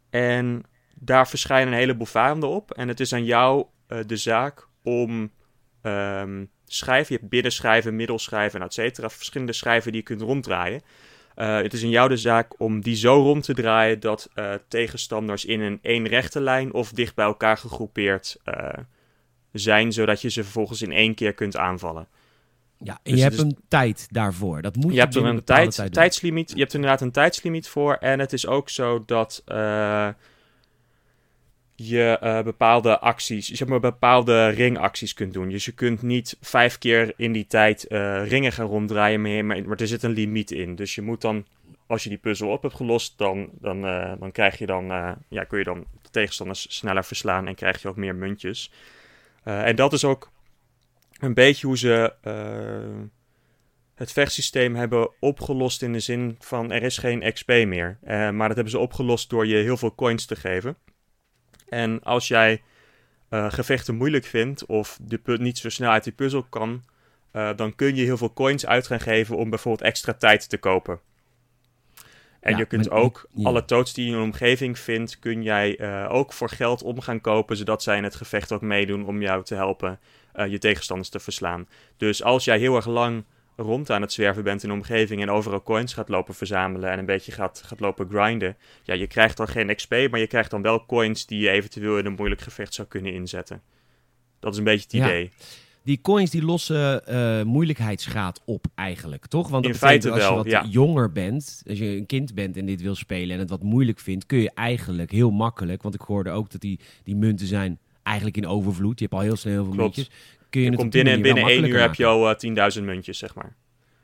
En 0.09 0.63
daar 0.95 1.27
verschijnen 1.27 1.73
een 1.73 1.79
heleboel 1.79 2.05
vijanden 2.05 2.50
op. 2.50 2.71
En 2.71 2.88
het 2.88 3.00
is 3.00 3.13
aan 3.13 3.25
jou 3.25 3.65
eh, 3.88 3.97
de 4.07 4.17
zaak 4.17 4.67
om 4.83 5.31
um, 5.81 6.50
schijven, 6.65 7.13
je 7.13 7.19
hebt 7.19 7.29
binnenschijven, 7.29 7.95
middelschijven 7.95 8.59
en 8.59 8.65
et 8.65 8.73
cetera, 8.73 9.09
verschillende 9.09 9.53
schijven 9.53 9.91
die 9.91 10.01
je 10.01 10.07
kunt 10.07 10.21
ronddraaien. 10.21 10.81
Het 11.35 11.73
is 11.73 11.83
aan 11.83 11.89
jou 11.89 12.09
de 12.09 12.17
zaak 12.17 12.59
om 12.59 12.81
die 12.81 12.95
zo 12.95 13.13
rond 13.21 13.43
te 13.43 13.53
draaien 13.53 13.99
dat 13.99 14.29
tegenstanders 14.67 15.45
in 15.45 15.61
een 15.61 15.79
één 15.81 16.07
rechte 16.07 16.41
lijn 16.41 16.73
of 16.73 16.91
dicht 16.91 17.15
bij 17.15 17.25
elkaar 17.25 17.57
gegroepeerd 17.57 18.37
zijn, 19.51 19.91
zodat 19.91 20.21
je 20.21 20.29
ze 20.29 20.43
vervolgens 20.43 20.81
in 20.81 20.91
één 20.91 21.15
keer 21.15 21.33
kunt 21.33 21.57
aanvallen. 21.57 22.07
Ja, 22.77 22.99
en 23.03 23.11
dus 23.11 23.19
je 23.19 23.25
hebt 23.25 23.39
een 23.39 23.57
tijd 23.67 24.07
daarvoor. 24.11 24.61
Dat 24.61 24.75
moet 24.75 24.85
je, 24.85 24.93
je 24.93 24.99
hebt 24.99 25.15
er 25.15 25.25
een 25.25 25.43
tijd, 25.43 25.87
tijdslimiet. 25.91 26.51
Je 26.51 26.59
hebt 26.59 26.73
inderdaad 26.73 27.01
een 27.01 27.11
tijdslimiet 27.11 27.67
voor. 27.67 27.93
En 27.93 28.19
het 28.19 28.33
is 28.33 28.47
ook 28.47 28.69
zo 28.69 29.03
dat 29.05 29.43
je 31.75 32.19
uh, 32.23 32.41
bepaalde 32.41 32.99
acties, 32.99 33.49
zeg 33.49 33.67
maar 33.67 33.79
bepaalde 33.79 34.47
ringacties 34.47 35.13
kunt 35.13 35.33
doen. 35.33 35.49
Dus 35.49 35.65
je 35.65 35.71
kunt 35.71 36.01
niet 36.01 36.37
vijf 36.41 36.77
keer 36.77 37.13
in 37.17 37.31
die 37.31 37.47
tijd 37.47 37.85
uh, 37.89 38.27
ringen 38.27 38.51
gaan 38.51 38.67
ronddraaien, 38.67 39.21
maar, 39.21 39.45
maar 39.45 39.79
er 39.79 39.87
zit 39.87 40.03
een 40.03 40.11
limiet 40.11 40.51
in. 40.51 40.75
Dus 40.75 40.95
je 40.95 41.01
moet 41.01 41.21
dan, 41.21 41.45
als 41.87 42.03
je 42.03 42.09
die 42.09 42.17
puzzel 42.17 42.49
op 42.49 42.61
hebt 42.61 42.75
gelost, 42.75 43.17
dan, 43.17 43.49
dan, 43.59 43.81
dan 44.19 44.31
krijg 44.31 44.57
je 44.57 44.65
dan, 44.65 44.85
ja, 45.29 45.43
kun 45.47 45.57
je 45.57 45.63
dan 45.63 45.85
de 46.01 46.09
tegenstanders 46.09 46.77
sneller 46.77 47.03
verslaan 47.03 47.47
en 47.47 47.55
krijg 47.55 47.81
je 47.81 47.87
ook 47.87 47.95
meer 47.95 48.15
muntjes. 48.15 48.71
En 49.43 49.75
dat 49.75 49.93
is 49.93 50.05
ook 50.05 50.31
een 51.19 51.33
beetje 51.33 51.67
hoe 51.67 51.77
ze 51.77 52.13
het 53.95 54.11
vechtsysteem 54.11 54.75
hebben 54.75 55.09
opgelost 55.19 55.81
in 55.81 55.93
de 55.93 55.99
zin 55.99 56.35
van 56.39 56.71
er 56.71 56.83
is 56.83 56.97
geen 56.97 57.33
XP 57.33 57.47
meer. 57.47 57.97
Maar 58.05 58.47
dat 58.47 58.55
hebben 58.55 58.69
ze 58.69 58.79
opgelost 58.79 59.29
door 59.29 59.47
je 59.47 59.55
heel 59.55 59.77
veel 59.77 59.95
coins 59.95 60.25
te 60.25 60.35
geven. 60.35 60.77
En 61.73 62.03
als 62.03 62.27
jij 62.27 62.61
gevechten 63.29 63.95
moeilijk 63.95 64.25
vindt 64.25 64.65
of 64.65 64.99
de 65.01 65.19
niet 65.25 65.57
zo 65.57 65.69
snel 65.69 65.91
uit 65.91 66.03
die 66.03 66.13
puzzel 66.13 66.43
kan, 66.43 66.83
dan 67.31 67.75
kun 67.75 67.95
je 67.95 68.03
heel 68.03 68.17
veel 68.17 68.33
coins 68.33 68.65
uit 68.65 68.87
gaan 68.87 68.99
geven 68.99 69.37
om 69.37 69.49
bijvoorbeeld 69.49 69.87
extra 69.87 70.13
tijd 70.13 70.49
te 70.49 70.57
kopen. 70.57 70.99
En 72.39 72.57
je 72.57 72.65
kunt 72.65 72.89
ook 72.89 73.29
alle 73.43 73.65
toads 73.65 73.93
die 73.93 74.05
je 74.05 74.11
in 74.11 74.17
een 74.17 74.23
omgeving 74.23 74.79
vindt, 74.79 75.19
kun 75.19 75.43
jij 75.43 75.79
uh, 75.79 76.07
ook 76.09 76.33
voor 76.33 76.49
geld 76.49 76.83
om 76.83 77.01
gaan 77.01 77.21
kopen, 77.21 77.57
zodat 77.57 77.83
zij 77.83 77.97
in 77.97 78.03
het 78.03 78.15
gevecht 78.15 78.51
ook 78.51 78.61
meedoen 78.61 79.05
om 79.05 79.21
jou 79.21 79.43
te 79.43 79.55
helpen 79.55 79.99
uh, 80.35 80.47
je 80.47 80.57
tegenstanders 80.57 81.09
te 81.09 81.19
verslaan. 81.19 81.67
Dus 81.97 82.23
als 82.23 82.43
jij 82.43 82.59
heel 82.59 82.75
erg 82.75 82.87
lang 82.87 83.23
rond 83.55 83.89
aan 83.89 84.01
het 84.01 84.13
zwerven 84.13 84.43
bent 84.43 84.63
in 84.63 84.69
een 84.69 84.75
omgeving 84.75 85.22
en 85.22 85.29
overal 85.29 85.63
coins 85.63 85.93
gaat 85.93 86.10
lopen 86.10 86.36
verzamelen 86.36 86.91
en 86.91 87.00
een 87.00 87.05
beetje 87.05 87.31
gaat, 87.31 87.62
gaat 87.65 87.79
lopen 87.79 88.10
grinden, 88.10 88.57
ja, 88.83 88.93
je 88.93 89.07
krijgt 89.07 89.38
dan 89.38 89.48
geen 89.48 89.75
XP, 89.75 89.91
maar 89.91 90.19
je 90.19 90.27
krijgt 90.27 90.51
dan 90.51 90.62
wel 90.62 90.86
coins 90.86 91.25
die 91.25 91.39
je 91.39 91.50
eventueel 91.50 91.98
in 91.98 92.05
een 92.05 92.15
moeilijk 92.15 92.41
gevecht 92.41 92.74
zou 92.74 92.88
kunnen 92.88 93.13
inzetten. 93.13 93.62
Dat 94.39 94.51
is 94.51 94.57
een 94.57 94.63
beetje 94.63 94.83
het 94.83 94.93
idee 94.93 95.31
die 95.83 96.00
coins 96.01 96.29
die 96.29 96.43
lossen 96.43 97.01
uh, 97.10 97.43
moeilijkheidsgraad 97.43 98.41
op 98.45 98.65
eigenlijk, 98.75 99.27
toch? 99.27 99.50
Want 99.50 99.65
in 99.65 99.75
feite 99.75 100.12
als 100.12 100.24
je 100.24 100.60
wat 100.60 100.72
jonger 100.74 101.12
bent, 101.12 101.63
als 101.67 101.77
je 101.77 101.86
een 101.86 102.05
kind 102.05 102.33
bent 102.33 102.57
en 102.57 102.65
dit 102.65 102.81
wil 102.81 102.95
spelen 102.95 103.33
en 103.33 103.39
het 103.39 103.50
wat 103.50 103.63
moeilijk 103.63 104.00
vindt, 104.00 104.25
kun 104.25 104.38
je 104.38 104.51
eigenlijk 104.53 105.12
heel 105.12 105.31
makkelijk, 105.31 105.81
want 105.81 105.95
ik 105.95 106.01
hoorde 106.01 106.29
ook 106.29 106.51
dat 106.51 106.62
die, 106.62 106.79
die 107.03 107.15
munten 107.15 107.48
zijn 107.48 107.79
eigenlijk 108.03 108.38
in 108.38 108.48
overvloed. 108.48 109.00
Je 109.00 109.05
hebt 109.05 109.17
al 109.17 109.24
heel 109.24 109.36
snel 109.36 109.53
heel 109.53 109.65
veel 109.65 109.74
muntjes. 109.74 110.10
Kun 110.53 110.62
je, 110.62 110.72
je 110.72 110.77
komt 110.77 110.89
binnen, 110.89 111.22
binnen 111.22 111.43
één 111.43 111.65
uur 111.65 111.79
heb 111.79 111.95
je 111.95 112.05
al 112.05 112.29
uh, 112.41 112.60
eh, 112.65 112.74
10.000 112.77 112.83
muntjes, 112.83 113.17
zeg 113.17 113.36
maar. 113.36 113.55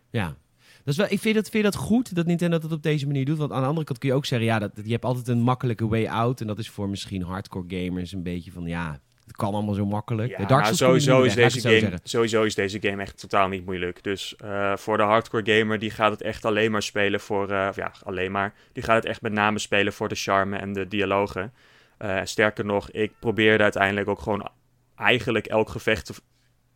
Ja, 0.10 0.25
dat 0.58 0.88
is 0.94 0.98
wel, 0.98 1.08
ik 1.10 1.20
vind 1.20 1.36
dat, 1.36 1.50
vind 1.50 1.63
dat 1.63 1.75
goed 1.75 2.15
dat 2.15 2.25
Nintendo 2.25 2.58
dat 2.58 2.72
op 2.72 2.84
deze 2.84 3.06
manier 3.06 3.25
doet. 3.25 3.38
Want 3.38 3.51
aan 3.51 3.62
de 3.62 3.68
andere 3.68 3.86
kant 3.86 4.00
kun 4.00 4.10
je 4.10 4.15
ook 4.15 4.25
zeggen, 4.25 4.48
ja, 4.48 4.60
dat, 4.60 4.72
je 4.84 4.91
hebt 4.91 5.06
altijd 5.06 5.27
een 5.27 5.41
makkelijke 5.41 5.88
way 5.88 6.08
out. 6.08 6.41
En 6.41 6.48
dat 6.48 6.60
is 6.60 6.70
voor 6.70 6.89
misschien 6.89 7.22
hardcore 7.22 7.65
gamers 7.68 8.12
een 8.12 8.24
beetje 8.24 8.51
van, 8.51 8.65
ja, 8.65 9.00
het 9.25 9.36
kan 9.36 9.53
allemaal 9.53 9.74
zo 9.74 9.86
makkelijk. 9.86 10.38
Ja, 10.38 10.46
Dark 10.46 10.65
sowieso, 10.65 11.24
is 11.24 11.36
deze 11.36 11.62
game, 11.62 12.00
sowieso 12.03 12.44
is 12.44 12.56
deze 12.56 12.77
game 12.82 13.01
echt 13.01 13.20
totaal 13.20 13.48
niet 13.48 13.65
moeilijk. 13.65 14.03
Dus 14.03 14.36
uh, 14.44 14.75
voor 14.75 14.98
de 14.98 15.03
hardcore 15.03 15.58
gamer, 15.58 15.79
die 15.79 15.91
gaat 15.91 16.12
het 16.12 16.22
echt 16.22 16.46
alleen 16.46 16.72
maar 16.72 16.84
spelen 16.84 17.20
voor... 17.20 17.50
Uh, 17.51 17.70
ja, 17.75 17.91
alleen 18.03 18.32
maar. 18.32 18.53
Die 18.74 18.84
gaat 18.84 18.96
het 18.96 19.06
echt 19.06 19.22
met 19.22 19.32
name 19.32 19.60
spelen 19.60 19.94
voor 19.94 20.08
de 20.08 20.15
charme 20.15 20.58
en 20.58 20.74
de 20.74 20.88
dialogen. 20.88 21.53
Uh, 22.00 22.20
sterker 22.24 22.65
nog, 22.65 22.91
ik 22.91 23.12
probeerde 23.20 23.63
uiteindelijk 23.63 24.08
ook 24.08 24.22
gewoon 24.22 24.50
eigenlijk 24.96 25.48
elk 25.48 25.70
gevecht 25.70 26.06
te 26.06 26.13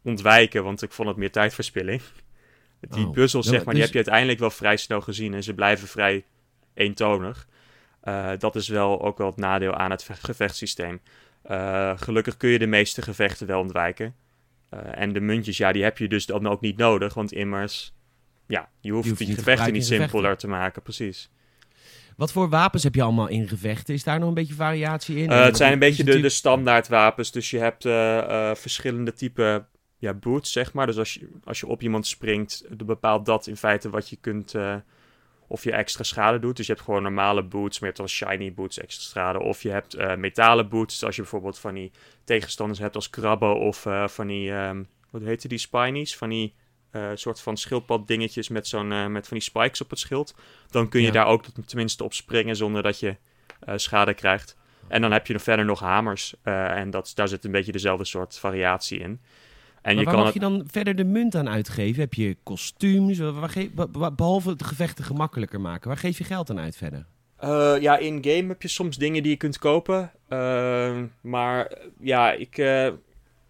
ontwijken. 0.04 0.64
Want 0.64 0.82
ik 0.82 0.92
vond 0.92 1.08
het 1.08 1.18
meer 1.18 1.32
tijdverspilling. 1.32 2.02
Die 2.80 3.06
oh. 3.06 3.12
puzzels, 3.12 3.48
zeg 3.48 3.64
maar, 3.64 3.74
die 3.74 3.84
dus- 3.84 3.84
heb 3.84 3.92
je 3.92 3.96
uiteindelijk 3.96 4.40
wel 4.40 4.50
vrij 4.50 4.78
snel 4.78 5.02
gezien. 5.02 5.34
En 5.34 5.44
ze 5.44 5.54
blijven 5.54 5.88
vrij 5.88 6.24
eentonig. 6.74 7.48
dat 8.38 8.56
is 8.56 8.68
wel 8.68 9.02
ook 9.02 9.18
wel 9.18 9.28
het 9.28 9.38
nadeel 9.38 9.74
aan 9.74 9.92
het 9.92 10.10
gevechtssysteem. 10.22 11.02
Uh, 11.52 11.92
gelukkig 11.96 12.38
kun 12.38 12.50
je 12.50 12.60
de 12.60 12.68
meeste 12.68 13.02
gevechten 13.02 13.48
wel 13.48 13.60
ontwijken. 13.60 14.16
Uh, 14.74 14.80
en 14.92 15.14
de 15.14 15.20
muntjes, 15.20 15.58
ja, 15.58 15.72
die 15.72 15.84
heb 15.84 15.98
je 15.98 16.08
dus 16.08 16.26
dan 16.26 16.48
ook 16.48 16.62
niet 16.62 16.78
nodig. 16.78 17.14
Want 17.14 17.32
immers, 17.32 17.94
ja, 18.48 18.70
je 18.80 18.92
hoeft, 18.92 19.20
je, 19.20 19.26
die 19.26 19.36
gevechten 19.36 19.74
niet 19.74 19.86
simpeler 19.86 20.38
te 20.38 20.48
maken, 20.48 20.82
precies. 20.82 21.30
Wat 22.16 22.32
voor 22.32 22.50
wapens 22.50 22.84
heb 22.84 22.96
je 22.96 23.02
allemaal 23.02 23.28
in 23.28 23.48
gevechten? 23.48 23.94
Is 23.94 24.04
daar 24.04 24.20
nog 24.20 24.28
een 24.28 24.34
beetje 24.34 24.54
variatie 24.54 25.18
in? 25.18 25.32
Uh, 25.32 25.44
het 25.44 25.58
zijn 25.58 25.74
een 25.74 25.80
beetje 25.80 26.04
de, 26.04 26.20
de 26.20 26.30
standaard 26.30 26.88
wapens. 26.88 27.32
Dus 27.32 27.50
je 27.50 27.60
hebt 27.60 27.84
verschillende 28.60 29.14
typen 29.14 29.68
ja, 30.04 30.14
boots, 30.14 30.52
zeg 30.52 30.74
maar. 30.74 30.86
Dus 30.86 30.98
als 30.98 31.14
je, 31.14 31.30
als 31.44 31.60
je 31.60 31.68
op 31.68 31.82
iemand 31.82 32.08
springt, 32.08 32.66
bepaalt 32.86 33.26
dat 33.26 33.48
in 33.48 33.58
feite 33.58 33.90
wat 33.90 34.10
je 34.10 34.18
kunt 34.22 34.56
of 35.48 35.64
je 35.64 35.72
extra 35.72 36.04
schade 36.04 36.40
doet. 36.40 36.58
Dus 36.58 36.66
je 36.68 36.74
hebt 36.74 36.86
gewoon 36.86 37.04
normale 37.04 37.44
boots, 37.44 37.80
maar 37.80 37.90
je 37.90 37.96
hebt 37.96 37.98
dan 37.98 38.30
shiny 38.30 38.54
boots 38.54 38.80
extra 38.80 39.04
schade. 39.04 39.40
Of 39.40 39.62
je 39.62 39.70
hebt 39.70 39.96
uh, 39.96 40.16
metalen 40.16 40.70
boots, 40.70 41.04
als 41.04 41.16
je 41.16 41.22
bijvoorbeeld 41.22 41.60
van 41.60 41.74
die 41.74 41.92
tegenstanders 42.24 42.80
hebt 42.80 42.96
als 42.96 43.10
krabben 43.10 43.56
of 43.56 43.86
uh, 43.86 44.08
van 44.08 44.28
die, 44.28 44.52
um, 44.52 44.88
wat 45.10 45.22
heette 45.22 45.48
die, 45.48 45.58
spinies? 45.58 46.18
Van 46.18 46.30
die 46.30 46.54
soort 47.14 47.42
van 47.42 47.58
schildpad 47.58 48.08
dingetjes 48.08 48.50
met, 48.50 48.68
zo'n, 48.68 49.12
met 49.12 49.28
van 49.28 49.38
die 49.38 49.46
spikes 49.46 49.82
op 49.82 49.90
het 49.90 50.00
schild. 50.00 50.36
Dan 50.70 50.90
kun 50.90 51.02
je 51.02 51.12
daar 51.12 51.26
ook 51.26 51.46
tenminste 51.66 52.04
op 52.04 52.14
springen 52.14 52.56
zonder 52.56 52.84
dat 52.84 53.00
je 53.00 53.16
schade 53.76 54.14
krijgt. 54.14 54.58
En 54.88 55.02
dan 55.02 55.12
heb 55.12 55.28
je 55.28 55.34
nog 55.34 55.42
verder 55.42 55.66
nog 55.66 55.80
hamers. 55.80 56.36
eh, 56.42 56.72
en 56.72 56.90
dat, 56.90 57.12
daar 57.16 57.28
zit 57.28 57.46
een 57.46 57.52
beetje 57.52 57.72
dezelfde 57.72 58.06
soort 58.06 58.40
variatie 58.40 59.00
in. 59.00 59.22
En 59.84 59.96
maar 59.96 60.04
je 60.04 60.04
waar 60.04 60.14
kan 60.14 60.24
mag 60.24 60.34
het- 60.34 60.34
je 60.34 60.50
dan 60.50 60.64
verder 60.72 60.96
de 60.96 61.04
munt 61.04 61.36
aan 61.36 61.50
uitgeven? 61.50 62.02
Heb 62.02 62.14
je 62.14 62.38
kostuums? 62.44 63.22
Behalve 64.16 64.50
het 64.50 64.64
gevechten 64.64 65.04
gemakkelijker 65.06 65.62
maken. 65.62 65.88
Waar 65.88 65.98
geef 65.98 66.18
je 66.18 66.24
geld 66.24 66.50
aan 66.50 66.60
uit 66.60 66.76
verder? 66.76 67.06
Eh, 67.38 67.76
ja, 67.80 67.98
in-game 67.98 68.48
heb 68.48 68.62
je 68.62 68.68
soms 68.68 68.98
dingen 68.98 69.22
die 69.24 69.32
je 69.32 69.38
kunt 69.38 69.58
kopen. 69.60 70.12
Eh, 70.28 71.02
maar 71.22 71.66
eh, 71.66 71.86
ja, 72.00 72.32
ik, 72.32 72.58
eh, 72.58 72.88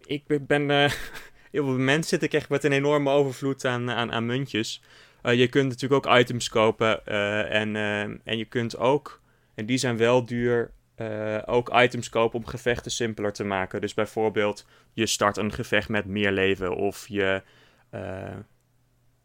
ik 0.06 0.22
ben... 0.46 0.70
eh, 0.70 0.90
heel 1.52 1.64
veel 1.64 1.78
mensen 1.78 2.08
zitten 2.20 2.38
echt 2.38 2.48
met 2.48 2.64
een 2.64 2.72
enorme 2.72 3.10
overvloed 3.10 3.64
aan, 3.64 3.90
aan, 3.90 4.12
aan 4.12 4.26
muntjes. 4.26 4.82
Eh, 5.22 5.34
je 5.38 5.48
kunt 5.48 5.68
natuurlijk 5.68 6.06
ook 6.06 6.18
items 6.18 6.48
kopen. 6.48 7.06
eh, 7.06 7.60
en, 7.60 7.76
en 8.24 8.38
je 8.38 8.44
kunt 8.44 8.76
ook, 8.78 9.20
en 9.54 9.66
die 9.66 9.76
zijn 9.78 9.96
wel 9.96 10.24
duur, 10.24 10.70
eh, 10.94 11.38
ook 11.46 11.70
items 11.74 12.08
kopen 12.08 12.38
om 12.38 12.46
gevechten 12.46 12.90
simpeler 12.90 13.32
te 13.32 13.44
maken. 13.44 13.80
Dus 13.80 13.94
bijvoorbeeld, 13.94 14.66
je 14.92 15.06
start 15.06 15.36
een 15.36 15.52
gevecht 15.52 15.88
met 15.88 16.04
meer 16.06 16.32
leven. 16.32 16.76
Of 16.76 17.08
je... 17.08 17.42
eh, 17.90 18.36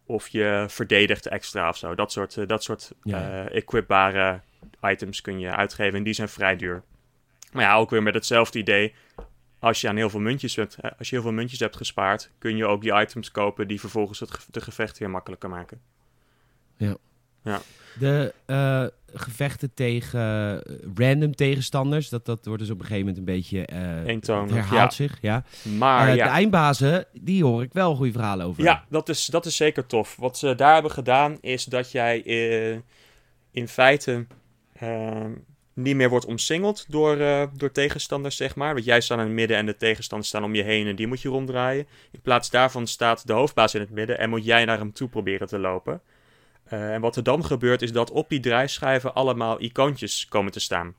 of 0.05 0.27
je 0.27 0.65
verdedigt 0.69 1.27
extra 1.27 1.69
of 1.69 1.77
zo. 1.77 1.95
Dat 1.95 2.11
soort, 2.11 2.37
eh, 2.37 2.47
dat 2.47 2.63
soort 2.63 2.91
Ja. 3.03 3.47
equipbare 3.47 4.39
items 4.81 5.21
kun 5.21 5.39
je 5.39 5.55
uitgeven. 5.55 5.97
En 5.97 6.03
die 6.03 6.13
zijn 6.13 6.29
vrij 6.29 6.55
duur. 6.55 6.83
Maar 7.51 7.63
ja, 7.63 7.75
ook 7.75 7.89
weer 7.89 8.03
met 8.03 8.13
hetzelfde 8.13 8.59
idee. 8.59 8.93
Als 9.59 9.81
je 9.81 9.87
aan 9.89 9.95
heel 9.95 10.09
veel 10.09 10.19
muntjes 10.19 10.55
hebt, 10.55 10.77
als 10.97 11.09
je 11.09 11.15
heel 11.15 11.23
veel 11.23 11.31
muntjes 11.33 11.59
hebt 11.59 11.75
gespaard, 11.75 12.31
kun 12.37 12.55
je 12.57 12.65
ook 12.65 12.81
die 12.81 12.93
items 13.01 13.31
kopen 13.31 13.67
die 13.67 13.79
vervolgens 13.79 14.19
het 14.19 14.31
ge- 14.31 14.51
de 14.51 14.61
gevecht 14.61 14.97
weer 14.97 15.09
makkelijker 15.09 15.49
maken. 15.49 15.81
De 17.99 18.33
eh, 18.45 18.83
gevechten 19.13 19.73
tegen 19.73 20.19
eh, 20.19 20.75
random 20.95 21.35
tegenstanders, 21.35 22.09
dat, 22.09 22.25
dat 22.25 22.45
wordt 22.45 22.61
dus 22.61 22.71
op 22.71 22.79
een 22.79 22.85
gegeven 22.85 23.05
moment 23.07 23.17
een 23.17 23.33
beetje... 23.35 23.65
eh, 23.65 24.05
Eentonig, 24.05 24.53
herhaalt 24.53 24.95
ja. 24.95 25.07
zich, 25.07 25.17
ja. 25.21 25.43
Maar 25.77 26.15
ja, 26.15 26.23
De 26.25 26.29
eindbazen, 26.29 27.05
die 27.13 27.43
hoor 27.43 27.63
ik 27.63 27.73
wel 27.73 27.95
goede 27.95 28.11
verhalen 28.11 28.45
over. 28.45 28.63
ja 28.63 28.85
dat, 28.89 29.09
is, 29.09 29.25
dat 29.25 29.45
is 29.45 29.55
zeker 29.55 29.85
tof. 29.85 30.15
Wat 30.15 30.37
ze 30.37 30.55
daar 30.55 30.73
hebben 30.73 30.91
gedaan 30.91 31.37
is 31.41 31.63
dat 31.65 31.91
jij 31.91 32.19
in 33.51 33.67
feite 33.67 34.25
eh, 34.73 35.25
niet 35.73 35.95
meer 35.95 36.09
wordt 36.09 36.25
omsingeld 36.25 36.85
door, 36.89 37.17
door 37.57 37.71
tegenstanders, 37.71 38.35
zeg 38.35 38.55
maar. 38.55 38.73
Want 38.73 38.85
jij 38.85 39.01
staat 39.01 39.17
in 39.17 39.23
het 39.23 39.33
midden 39.33 39.57
en 39.57 39.65
de 39.65 39.77
tegenstanders 39.77 40.29
staan 40.29 40.43
om 40.43 40.55
je 40.55 40.63
heen 40.63 40.87
en 40.87 40.95
die 40.95 41.07
moet 41.07 41.21
je 41.21 41.29
ronddraaien. 41.29 41.87
In 42.11 42.21
plaats 42.21 42.49
daarvan 42.49 42.87
staat 42.87 43.27
de 43.27 43.33
hoofdbaas 43.33 43.73
in 43.73 43.81
het 43.81 43.89
midden 43.89 44.19
en 44.19 44.29
moet 44.29 44.45
jij 44.45 44.65
naar 44.65 44.77
hem 44.77 44.93
toe 44.93 45.09
proberen 45.09 45.47
te 45.47 45.59
lopen. 45.59 46.01
Eh, 46.69 46.93
en 46.93 47.01
wat 47.01 47.15
er 47.15 47.23
dan 47.23 47.45
gebeurt 47.45 47.81
is 47.81 47.91
dat 47.91 48.11
op 48.11 48.29
die 48.29 48.39
draaischijven 48.39 49.13
allemaal 49.13 49.61
icoontjes 49.61 50.27
komen 50.27 50.51
te 50.51 50.59
staan. 50.59 50.95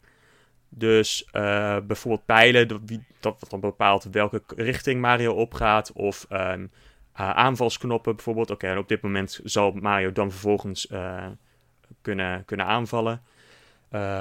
Dus 0.68 1.24
eh, 1.32 1.76
bijvoorbeeld 1.86 2.26
pijlen, 2.26 2.68
dat, 2.68 2.80
dat 3.20 3.46
dan 3.48 3.60
bepaalt 3.60 4.04
welke 4.10 4.42
richting 4.56 5.00
Mario 5.00 5.32
opgaat. 5.34 5.92
Of 5.92 6.26
ehm, 6.28 6.66
eh, 7.12 7.30
aanvalsknoppen 7.30 8.14
bijvoorbeeld. 8.14 8.50
Oké, 8.50 8.66
en 8.66 8.78
op 8.78 8.88
dit 8.88 9.02
moment 9.02 9.40
zal 9.44 9.72
Mario 9.72 10.12
dan 10.12 10.30
vervolgens 10.30 10.88
kunnen, 12.02 12.44
kunnen 12.44 12.66
aanvallen. 12.66 13.22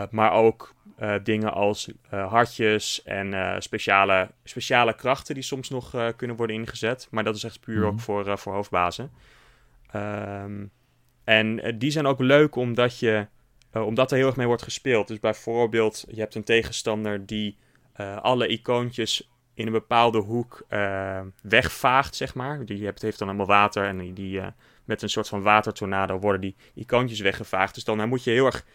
Maar 0.09 0.31
ook 0.31 0.73
dingen 1.23 1.53
als 1.53 1.91
hartjes 2.09 3.03
en 3.03 3.61
speciale, 3.61 4.29
speciale 4.43 4.93
krachten 4.93 5.33
die 5.33 5.43
soms 5.43 5.69
nog 5.69 6.13
kunnen 6.15 6.35
worden 6.35 6.55
ingezet. 6.55 7.07
Maar 7.11 7.23
dat 7.23 7.35
is 7.35 7.43
echt 7.43 7.59
puur 7.59 7.77
Mhm. 7.77 7.87
ook 7.87 7.99
voor, 7.99 8.27
eh, 8.27 8.37
voor 8.37 8.53
hoofdbazen. 8.53 9.11
Ehm, 9.91 10.65
en 11.29 11.59
eh, 11.63 11.73
die 11.77 11.91
zijn 11.91 12.05
ook 12.05 12.19
leuk 12.19 12.55
omdat, 12.55 12.99
je, 12.99 13.27
eh, 13.71 13.85
omdat 13.85 14.11
er 14.11 14.17
heel 14.17 14.27
erg 14.27 14.35
mee 14.35 14.47
wordt 14.47 14.63
gespeeld. 14.63 15.07
Dus 15.07 15.19
bijvoorbeeld, 15.19 16.05
je 16.07 16.19
hebt 16.19 16.35
een 16.35 16.43
tegenstander 16.43 17.25
die 17.25 17.57
eh, 17.93 18.17
alle 18.17 18.47
icoontjes 18.47 19.29
in 19.53 19.65
een 19.65 19.71
bepaalde 19.71 20.17
hoek 20.17 20.65
wegvaagt, 21.41 22.15
zeg 22.15 22.35
maar. 22.35 22.65
Die 22.65 22.85
hebt, 22.85 23.01
heeft 23.01 23.19
dan 23.19 23.27
allemaal 23.27 23.45
water 23.45 23.85
en 23.85 24.13
die, 24.13 24.41
met 24.85 25.01
een 25.01 25.09
soort 25.09 25.27
van 25.27 25.41
watertornado 25.41 26.19
worden 26.19 26.41
die 26.41 26.55
icoontjes 26.73 27.19
weggevaagd. 27.19 27.73
Dus 27.73 27.83
dan, 27.83 28.07
moet 28.09 28.23
je 28.23 28.31
heel 28.31 28.45
erg 28.45 28.65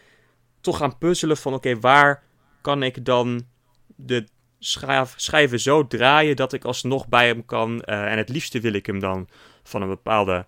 toch 0.60 0.76
gaan 0.76 0.98
puzzelen 0.98 1.36
van, 1.36 1.54
oké, 1.54 1.78
waar 1.78 2.22
kan 2.60 2.82
ik 2.82 3.04
dan 3.04 3.46
de 3.86 4.26
schaaf, 4.58 5.14
schijven 5.16 5.60
zo 5.60 5.86
draaien 5.86 6.36
dat 6.36 6.52
ik 6.52 6.64
alsnog 6.64 7.08
bij 7.08 7.26
hem 7.26 7.44
kan. 7.44 7.82
en 7.82 8.18
het 8.18 8.28
liefste 8.28 8.60
wil 8.60 8.72
ik 8.72 8.86
hem 8.86 8.98
dan 9.00 9.28
van 9.62 9.82
een 9.82 9.88
bepaalde 9.88 10.46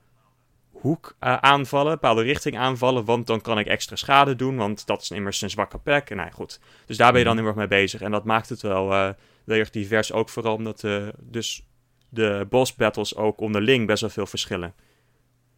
hoek 0.81 1.17
eh, 1.19 1.37
aanvallen, 1.37 1.93
bepaalde 1.93 2.23
richting 2.23 2.59
aanvallen, 2.59 3.05
want 3.05 3.27
dan 3.27 3.41
kan 3.41 3.59
ik 3.59 3.67
extra 3.67 3.97
schade 3.97 4.37
doen, 4.37 4.57
want 4.57 4.87
dat 4.87 5.03
is 5.03 5.11
immers 5.11 5.43
een 5.43 5.51
zwakke 5.51 5.79
plek. 5.79 6.11
En 6.11 6.17
nou 6.17 6.31
goed, 6.31 6.61
dus 6.87 6.97
daar 6.97 7.11
ben 7.11 7.21
je 7.21 7.27
dan 7.27 7.37
heel 7.37 7.47
erg 7.47 7.57
mee 7.57 7.69
bezig. 7.69 8.01
En 8.01 8.11
dat 8.11 8.25
maakt 8.25 8.49
het 8.49 8.63
wel 8.63 8.93
heel 9.47 9.57
erg 9.57 9.71
divers, 9.71 10.13
ook 10.13 10.29
vooral 10.29 10.55
omdat 10.55 10.85
eh, 10.85 11.09
dus 11.23 11.67
de 12.09 12.47
boss 12.49 12.75
battles 12.75 13.17
ook 13.17 13.41
onderling 13.41 13.87
best 13.87 14.01
wel 14.01 14.11
veel 14.11 14.27
verschillen. 14.27 14.75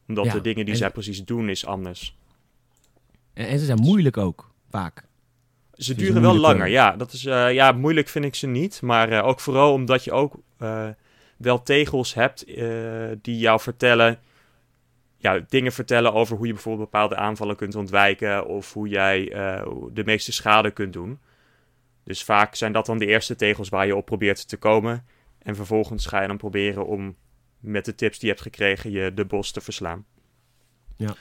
Omdat 0.08 0.24
Ja, 0.24 0.32
de 0.32 0.40
dingen 0.40 0.64
die 0.64 0.74
zij 0.74 0.90
precies 0.90 1.24
doen 1.24 1.48
is 1.48 1.66
anders. 1.66 2.16
En, 3.32 3.46
en 3.46 3.58
ze 3.58 3.64
zijn 3.64 3.80
moeilijk 3.80 4.16
ook, 4.16 4.50
vaak. 4.70 5.06
Ze 5.72 5.94
duren 5.94 6.22
wel 6.22 6.36
langer, 6.36 6.68
ja. 6.68 6.96
Dat 6.96 7.12
is, 7.12 7.22
ja, 7.22 7.72
moeilijk 7.72 8.08
vind 8.08 8.24
ik 8.24 8.34
ze 8.34 8.46
niet. 8.46 8.82
Maar 8.82 9.22
ook 9.22 9.40
vooral 9.40 9.72
omdat 9.72 10.04
je 10.04 10.12
ook 10.12 10.34
wel 11.36 11.62
tegels 11.62 12.14
hebt 12.14 12.46
die 13.22 13.38
jou 13.38 13.60
vertellen... 13.60 14.18
Ja, 15.20 15.44
dingen 15.48 15.72
vertellen 15.72 16.12
over 16.12 16.36
hoe 16.36 16.46
je 16.46 16.52
bijvoorbeeld 16.52 16.90
bepaalde 16.90 17.16
aanvallen 17.16 17.56
kunt 17.56 17.74
ontwijken... 17.74 18.46
of 18.46 18.72
hoe 18.72 18.88
jij 18.88 19.32
eh, 19.32 19.66
de 19.92 20.04
meeste 20.04 20.32
schade 20.32 20.70
kunt 20.70 20.92
doen. 20.92 21.18
Dus 22.04 22.24
vaak 22.24 22.54
zijn 22.54 22.72
dat 22.72 22.86
dan 22.86 22.98
de 22.98 23.06
eerste 23.06 23.36
tegels 23.36 23.68
waar 23.68 23.86
je 23.86 23.96
op 23.96 24.04
probeert 24.04 24.48
te 24.48 24.56
komen. 24.56 25.04
En 25.42 25.56
vervolgens 25.56 26.06
ga 26.06 26.20
je 26.22 26.28
dan 26.28 26.36
proberen 26.36 26.86
om 26.86 27.16
met 27.60 27.84
de 27.84 27.94
tips 27.94 28.18
die 28.18 28.28
je 28.28 28.32
hebt 28.34 28.46
gekregen... 28.46 28.90
je 28.90 29.14
de 29.14 29.24
bos 29.24 29.50
te 29.50 29.60
verslaan. 29.60 30.04
Ja. 30.96 31.14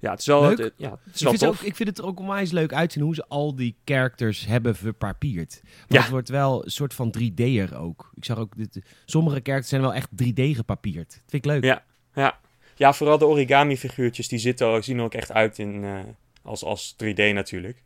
Ja, 0.00 0.10
het 0.10 0.20
is 0.20 0.26
wel, 0.26 0.40
Leuk. 0.42 0.58
het- 0.58 0.72
ja, 0.76 0.90
het 0.90 1.14
is 1.14 1.20
Ik 1.20 1.22
wel 1.26 1.32
vind, 1.36 1.44
ook, 1.46 1.60
ik 1.60 1.76
vind 1.76 1.88
het 1.88 2.02
ook 2.02 2.18
onwijs 2.20 2.50
leuk 2.50 2.72
uitzien 2.72 3.02
hoe 3.02 3.14
ze 3.14 3.24
al 3.28 3.54
die 3.54 3.76
characters 3.84 4.46
hebben 4.46 4.76
verpapierd. 4.76 5.60
Want 5.62 5.84
Ja. 5.88 6.00
het 6.00 6.10
wordt 6.10 6.28
wel 6.28 6.64
een 6.64 6.70
soort 6.70 6.94
van 6.94 7.10
3D'er 7.18 7.76
ook. 7.78 8.10
Ik 8.14 8.24
zag 8.24 8.38
ook, 8.38 8.56
dit, 8.56 8.82
sommige 9.04 9.40
characters 9.42 9.68
zijn 9.68 9.80
wel 9.80 9.94
echt 9.94 10.08
3D 10.22 10.54
gepapierd. 10.54 11.08
Dat 11.10 11.22
vind 11.26 11.44
ik 11.44 11.50
leuk. 11.50 11.64
Ja. 11.64 11.84
Ja. 12.14 12.38
Ja, 12.78 12.92
vooral 12.92 13.18
de 13.18 13.26
origami-figuurtjes, 13.26 14.28
die 14.28 14.38
zitten, 14.38 14.84
zien 14.84 14.98
er 14.98 15.04
ook 15.04 15.14
echt 15.14 15.32
uit 15.32 15.58
in, 15.58 15.84
eh, 15.84 15.98
als, 16.42 16.64
als 16.64 16.92
3D 17.04 17.32
natuurlijk. 17.32 17.82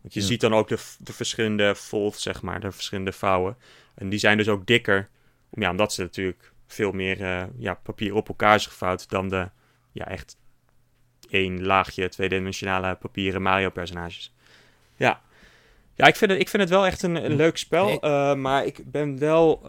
Want 0.00 0.14
je 0.14 0.20
Ja. 0.20 0.26
ziet 0.26 0.40
dan 0.40 0.54
ook 0.54 0.68
de, 0.68 0.78
de 0.98 1.12
verschillende 1.12 1.74
folds, 1.74 2.22
zeg 2.22 2.42
maar, 2.42 2.60
de 2.60 2.72
verschillende 2.72 3.12
vouwen. 3.12 3.56
En 3.94 4.08
die 4.08 4.18
zijn 4.18 4.36
dus 4.36 4.48
ook 4.48 4.66
dikker, 4.66 5.08
ja, 5.50 5.70
omdat 5.70 5.92
ze 5.92 6.00
natuurlijk 6.02 6.52
veel 6.66 6.92
meer 6.92 7.22
eh, 7.22 7.44
ja, 7.56 7.74
papier 7.74 8.14
op 8.14 8.28
elkaar 8.28 8.54
is 8.54 8.66
gevouwd 8.66 9.08
dan 9.10 9.28
de 9.28 9.48
ja, 9.92 10.08
echt 10.08 10.36
één 11.30 11.64
laagje 11.64 12.08
tweedimensionale 12.08 12.94
papieren 12.94 13.42
Mario-personages. 13.42 14.34
Ja. 14.96 15.22
Ja, 15.96 16.06
ik 16.06 16.16
vind, 16.16 16.30
het, 16.30 16.40
ik 16.40 16.48
vind 16.48 16.62
het 16.62 16.70
wel 16.70 16.86
echt 16.86 17.02
een, 17.02 17.24
een 17.24 17.36
leuk 17.36 17.56
spel, 17.56 18.00
eh, 18.00 18.34
maar 18.34 18.64
ik 18.66 18.90
ben 18.90 19.18
wel... 19.18 19.62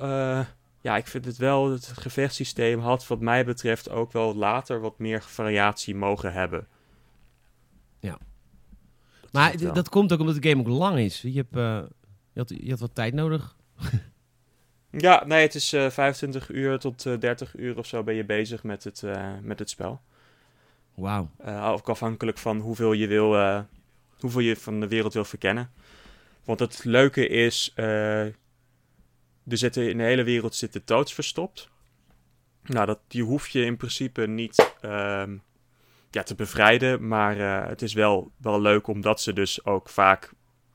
ja, 0.85 0.97
ik 0.97 1.07
vind 1.07 1.25
het 1.25 1.37
wel, 1.37 1.71
het 1.71 1.87
gevechtssysteem 1.87 2.79
had 2.79 3.07
wat 3.07 3.19
mij 3.19 3.45
betreft 3.45 3.89
ook 3.89 4.11
wel 4.11 4.35
later 4.35 4.79
wat 4.79 4.99
meer 4.99 5.21
variatie 5.21 5.95
mogen 5.95 6.33
hebben. 6.33 6.67
Ja. 7.99 8.17
Dat 9.21 9.31
Maar 9.31 9.73
dat 9.73 9.89
komt 9.89 10.13
ook 10.13 10.19
omdat 10.19 10.41
de 10.41 10.49
game 10.49 10.61
ook 10.61 10.67
lang 10.67 10.97
is. 10.97 11.21
Je, 11.21 11.31
hebt, 11.31 11.55
eh, 11.55 11.83
je, 12.33 12.39
had, 12.39 12.53
je 12.57 12.69
had 12.69 12.79
wat 12.79 12.95
tijd 12.95 13.13
nodig. 13.13 13.55
Ja, 14.97 15.25
nee, 15.25 15.41
het 15.41 15.55
is 15.55 15.73
eh 15.73 15.89
25 15.89 16.49
uur 16.49 16.79
tot 16.79 17.05
eh 17.05 17.19
30 17.19 17.55
uur 17.55 17.77
of 17.77 17.85
zo 17.85 18.03
ben 18.03 18.15
je 18.15 18.25
bezig 18.25 18.63
met 18.63 18.83
het, 18.83 19.03
eh, 19.03 19.33
met 19.41 19.59
het 19.59 19.69
spel. 19.69 20.01
Wauw. 20.93 21.29
Eh, 21.37 21.69
ook 21.69 21.89
afhankelijk 21.89 22.37
van 22.37 22.59
hoeveel 22.59 22.93
je, 22.93 23.07
wil, 23.07 23.35
eh, 23.35 23.59
hoeveel 24.19 24.41
je 24.41 24.55
van 24.55 24.79
de 24.79 24.87
wereld 24.87 25.13
wil 25.13 25.25
verkennen. 25.25 25.71
Want 26.43 26.59
het 26.59 26.83
leuke 26.83 27.27
is, 27.27 27.71
eh, 27.75 28.25
er 29.47 29.57
zitten 29.57 29.89
in 29.89 29.97
de 29.97 30.03
hele 30.03 30.23
wereld 30.23 30.55
zitten 30.55 30.83
toads 30.83 31.13
verstopt. 31.13 31.69
Nou, 32.63 32.85
dat, 32.85 32.99
die 33.07 33.23
hoef 33.23 33.47
je 33.47 33.65
in 33.65 33.77
principe 33.77 34.27
niet 34.27 34.73
ehm, 34.81 35.37
ja, 36.09 36.23
te 36.23 36.35
bevrijden. 36.35 37.07
Maar 37.07 37.39
eh, 37.39 37.69
het 37.69 37.81
is 37.81 37.93
wel, 37.93 38.31
wel 38.37 38.61
leuk 38.61 38.87
omdat 38.87 39.21
ze 39.21 39.33
dus 39.33 39.65
ook 39.65 39.89
vaak, 39.89 40.31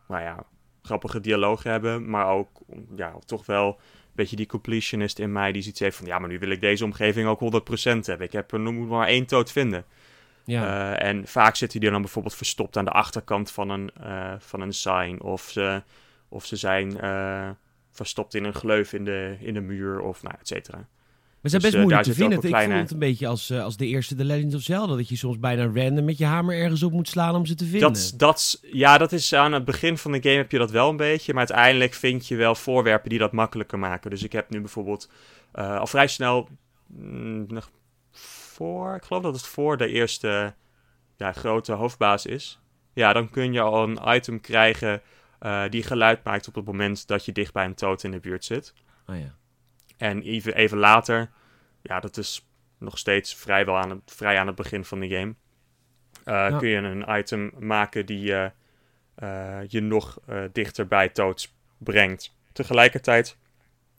nou 0.09 0.22
ja, 0.22 0.44
grappige 0.83 1.20
dialogen 1.20 1.70
hebben. 1.70 2.11
Maar 2.11 2.26
ook, 2.26 2.48
ja, 2.96 3.14
toch 3.26 3.46
wel 3.46 3.68
een 3.68 4.12
beetje 4.14 4.37
die 4.37 4.46
completionist 4.46 5.18
in 5.18 5.33
mij 5.33 5.52
die 5.52 5.62
ziet 5.62 5.78
heeft 5.78 5.96
van... 5.96 6.06
Ja, 6.06 6.18
maar 6.18 6.28
nu 6.28 6.38
wil 6.38 6.50
ik 6.50 6.61
deze 6.61 6.85
omgeving 6.85 7.28
ook 7.28 7.40
100% 7.40 7.42
hebben. 7.83 8.26
Ik 8.26 8.33
heb 8.33 8.52
er 8.52 8.61
nu 8.61 8.70
moet 8.70 8.88
maar 8.88 9.06
één 9.06 9.26
toad 9.26 9.52
vinden. 9.52 9.85
Ja. 10.44 10.94
Eh, 10.96 11.09
en 11.09 11.26
vaak 11.26 11.56
zitten 11.56 11.80
die 11.80 11.90
dan 11.90 12.02
bijvoorbeeld 12.02 12.35
verstopt 12.35 12.76
aan 12.76 12.85
de 12.85 12.90
achterkant 12.90 13.50
van 13.50 13.70
een, 13.70 13.90
eh, 14.00 14.35
van 14.38 14.61
een 14.61 14.72
sign. 14.72 15.20
Of 15.22 15.42
ze, 15.42 15.83
of 16.28 16.46
ze 16.46 16.56
zijn 16.56 17.00
verstopt 17.90 18.35
in 18.35 18.44
een 18.44 18.55
gleuf 18.55 18.92
in 18.92 19.05
de, 19.05 19.37
in 19.40 19.55
de 19.55 19.61
muur, 19.61 20.00
of 20.00 20.22
nou, 20.22 20.35
et 20.40 20.48
cetera. 20.48 20.76
Maar 21.40 21.50
ze 21.50 21.59
zijn 21.59 21.62
Dus, 21.62 21.70
best 21.70 21.74
eh, 21.74 21.81
moeilijk 21.81 22.03
te 22.03 22.14
vinden. 22.14 22.38
Ik 22.42 22.50
kleine- 22.50 22.72
voel 22.72 22.83
het 22.83 22.90
een 22.90 22.98
beetje 22.98 23.26
als, 23.26 23.50
eh, 23.50 23.62
als 23.64 23.76
de 23.76 23.87
eerste 23.87 24.14
The 24.14 24.24
Legend 24.24 24.55
of 24.55 24.61
Zelda. 24.62 24.96
Dat 24.96 25.09
je 25.09 25.16
soms 25.16 25.38
bijna 25.38 25.62
random 25.74 26.05
met 26.05 26.18
je 26.18 26.24
hamer 26.24 26.57
ergens 26.57 26.83
op 26.83 26.92
moet 26.92 27.09
slaan 27.09 27.35
om 27.35 27.46
ze 27.46 27.55
te 27.55 27.64
vinden. 27.64 27.92
Dat, 27.92 28.12
dat, 28.16 28.61
ja, 28.72 28.98
dat 28.98 29.12
is 29.12 29.33
aan 29.35 29.53
het 29.53 29.64
begin 29.64 29.98
van 29.98 30.12
de 30.12 30.22
game 30.22 30.35
heb 30.37 30.50
je 30.50 30.59
dat 30.59 30.70
wel 30.70 30.88
een 30.88 30.96
beetje. 30.96 31.33
Maar 31.35 31.46
uiteindelijk 31.48 31.94
vind 31.94 32.26
je 32.26 32.37
wel 32.37 32.55
voorwerpen 32.55 33.11
die 33.11 33.18
dat 33.18 33.33
makkelijker 33.33 33.79
maken. 33.79 34.11
Dus 34.11 34.22
ik 34.22 34.33
heb 34.33 34.50
nu 34.50 34.61
bijvoorbeeld 34.61 35.11
eh, 35.53 35.79
al 35.79 35.87
vrij 35.87 36.07
snel. 36.07 36.48
mm, 36.87 37.44
nog 37.48 37.70
voor, 38.12 38.94
ik 38.94 39.03
geloof 39.03 39.22
dat 39.22 39.35
het 39.35 39.46
voor 39.46 39.76
de 39.76 39.88
eerste 39.88 40.55
ja, 41.16 41.33
grote 41.33 41.72
hoofdbaas 41.72 42.26
is. 42.26 42.61
Ja, 42.94 43.12
dan 43.12 43.31
kun 43.31 43.53
je 43.53 43.61
al 43.61 43.83
een 43.83 43.98
item 44.16 44.40
krijgen 44.40 45.03
eh, 45.40 45.64
die 45.68 45.83
geluid 45.83 46.24
maakt 46.24 46.48
op 46.48 46.55
het 46.55 46.64
moment 46.64 47.07
dat 47.07 47.24
je 47.24 47.33
dicht 47.33 47.53
bij 47.53 47.64
een 47.64 47.74
toad 47.74 48.03
in 48.03 48.11
de 48.11 48.20
buurt 48.20 48.44
zit. 48.44 48.74
Oh, 49.07 49.18
ja. 49.18 49.35
En 49.96 50.22
even, 50.22 50.55
even 50.55 50.79
later, 50.79 51.31
ja, 51.83 52.00
dat 52.00 52.16
is 52.16 52.48
nog 52.79 52.98
steeds 52.98 53.35
vrijwel 53.35 53.76
aan 53.76 53.90
het, 53.90 54.00
vrij 54.05 54.38
aan 54.38 54.46
het 54.46 54.57
begin 54.57 54.85
van 54.85 55.00
de 55.00 55.09
game. 55.09 55.35
eh, 56.24 56.35
Ja. 56.50 56.59
Kun 56.59 56.68
je 56.68 56.76
een 56.76 57.18
item 57.18 57.53
maken 57.59 58.07
die 58.07 58.35
eh, 58.35 58.48
je 59.68 59.81
nog 59.81 60.18
dichter 60.53 60.87
bij 60.87 61.09
Toads 61.09 61.55
brengt. 61.79 62.35
Tegelijkertijd 62.53 63.37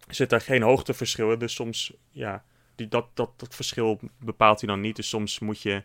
zit 0.07 0.29
daar 0.29 0.41
geen 0.41 0.61
hoogteverschil 0.61 1.31
in, 1.31 1.39
dus 1.39 1.53
soms, 1.53 1.93
ja, 2.09 2.43
die, 2.75 2.87
dat, 2.87 3.07
dat, 3.13 3.39
dat 3.39 3.55
verschil 3.55 3.99
bepaalt 4.19 4.59
hij 4.61 4.69
dan 4.69 4.81
niet. 4.81 4.95
Dus 4.95 5.09
soms 5.09 5.39
moet 5.39 5.61
je 5.61 5.83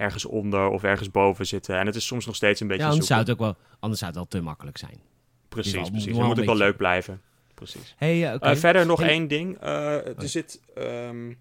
ergens 0.00 0.24
onder 0.24 0.68
of 0.68 0.82
ergens 0.82 1.10
boven 1.10 1.46
zitten. 1.46 1.78
En 1.78 1.86
het 1.86 1.94
is 1.94 2.06
soms 2.06 2.26
nog 2.26 2.34
steeds 2.36 2.60
een 2.60 2.66
beetje 2.66 2.82
Ja, 2.82 2.88
anders 2.88 3.06
zou, 3.06 3.20
het 3.20 3.30
ook 3.30 3.38
wel, 3.38 3.56
anders 3.80 4.00
zou 4.00 4.10
het 4.12 4.20
wel 4.20 4.28
te 4.30 4.40
makkelijk 4.40 4.78
zijn. 4.78 5.00
Precies, 5.48 5.72
wel- 5.72 5.90
precies. 5.90 6.16
Het 6.16 6.26
moet 6.26 6.38
ook 6.38 6.44
wel 6.44 6.56
leuk 6.56 6.76
blijven. 6.76 7.20
Precies. 7.54 7.94
Hey, 7.98 8.32
eh. 8.32 8.50
Uh, 8.52 8.56
verder 8.56 8.86
nog 8.86 9.00
Hey. 9.00 9.08
één 9.08 9.28
ding. 9.28 9.62
Uh, 9.62 10.06
er 10.06 10.28
zit. 10.28 10.60
ehm, 10.74 11.32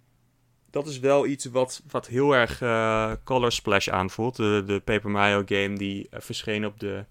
dat 0.71 0.87
is 0.87 0.99
wel 0.99 1.25
iets 1.25 1.45
wat, 1.45 1.81
wat 1.89 2.07
heel 2.07 2.35
erg 2.35 2.61
eh, 2.61 3.11
Color 3.23 3.51
Splash 3.51 3.87
aanvoelt. 3.87 4.35
De, 4.35 4.63
de 4.65 4.79
Paper 4.79 5.09
Mario 5.09 5.41
game 5.45 5.77
die 5.77 6.07
eh, 6.09 6.19
verscheen 6.21 6.65
op 6.65 6.79
de 6.79 7.05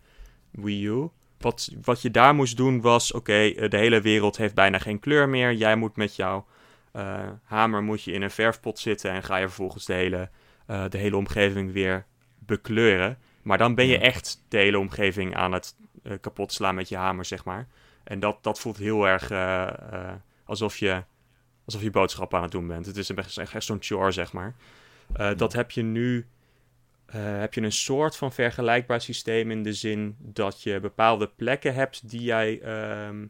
Wii 0.50 0.86
U. 0.86 1.08
Wat, 1.38 1.70
wat 1.82 2.02
je 2.02 2.10
daar 2.10 2.34
moest 2.34 2.56
doen 2.56 2.80
was: 2.80 3.12
oké, 3.12 3.32
eh, 3.48 3.70
de 3.70 3.76
hele 3.76 4.00
wereld 4.00 4.36
heeft 4.36 4.54
bijna 4.54 4.78
geen 4.78 4.98
kleur 4.98 5.28
meer. 5.28 5.52
Jij 5.54 5.76
moet 5.76 5.96
met 5.96 6.16
jouw 6.16 6.46
eh, 6.92 7.18
hamer 7.44 7.82
moet 7.82 8.02
je 8.02 8.12
in 8.12 8.22
een 8.22 8.30
verfpot 8.30 8.78
zitten 8.78 9.10
en 9.10 9.22
ga 9.22 9.36
je 9.36 9.46
vervolgens 9.46 9.84
de 9.84 9.92
hele, 9.94 10.30
eh, 10.68 10.84
de 10.88 10.98
hele 10.98 11.16
omgeving 11.16 11.72
weer 11.72 12.06
bekleuren. 12.38 13.18
Maar 13.42 13.58
dan 13.58 13.74
ben 13.74 13.86
je 13.86 13.98
echt 13.98 14.44
de 14.48 14.56
hele 14.56 14.78
omgeving 14.78 15.36
aan 15.36 15.52
het 15.52 15.76
eh, 16.02 16.12
kapot 16.20 16.52
slaan 16.52 16.74
met 16.74 16.88
je 16.88 16.96
hamer, 16.96 17.24
zeg 17.24 17.44
maar. 17.44 17.68
En 18.04 18.20
dat, 18.20 18.42
dat 18.42 18.60
voelt 18.60 18.76
heel 18.76 19.08
erg 19.08 19.30
eh, 19.30 20.12
alsof, 20.44 20.76
je, 20.76 21.04
alsof 21.64 21.82
je 21.82 21.90
boodschappen 21.90 22.36
aan 22.36 22.44
het 22.44 22.52
doen 22.52 22.66
bent. 22.66 22.86
Het 22.86 22.96
is 22.96 23.10
echt, 23.10 23.38
echt 23.38 23.64
zo'n 23.64 23.78
chore, 23.80 24.10
zeg 24.10 24.32
maar. 24.32 24.54
Dat 25.36 25.52
heb 25.52 25.70
je 25.70 25.82
nu... 25.82 26.26
heb 27.12 27.54
je 27.54 27.62
een 27.62 27.72
soort 27.72 28.16
van 28.16 28.32
vergelijkbaar 28.32 29.00
systeem 29.00 29.50
in 29.50 29.62
de 29.62 29.72
zin 29.72 30.16
dat 30.18 30.62
je 30.62 30.80
bepaalde 30.80 31.28
plekken 31.28 31.74
hebt 31.74 32.10
die 32.10 32.22
jij... 32.22 32.60
ehm, 32.60 33.26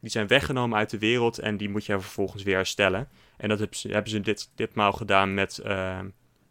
die 0.00 0.10
zijn 0.10 0.26
weggenomen 0.26 0.78
uit 0.78 0.90
de 0.90 0.98
wereld 0.98 1.38
en 1.38 1.56
die 1.56 1.68
moet 1.68 1.86
je 1.86 2.00
vervolgens 2.00 2.42
weer 2.42 2.56
herstellen. 2.56 3.08
En 3.36 3.48
dat 3.48 3.58
hebben 3.58 3.76
ze, 3.76 3.88
hebben 3.88 4.10
ze 4.10 4.20
dit, 4.20 4.50
ditmaal 4.54 4.92
gedaan 4.92 5.34
met, 5.34 5.58
ehm, 5.58 6.08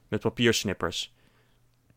met 0.09 0.21
papiersnippers. 0.21 1.13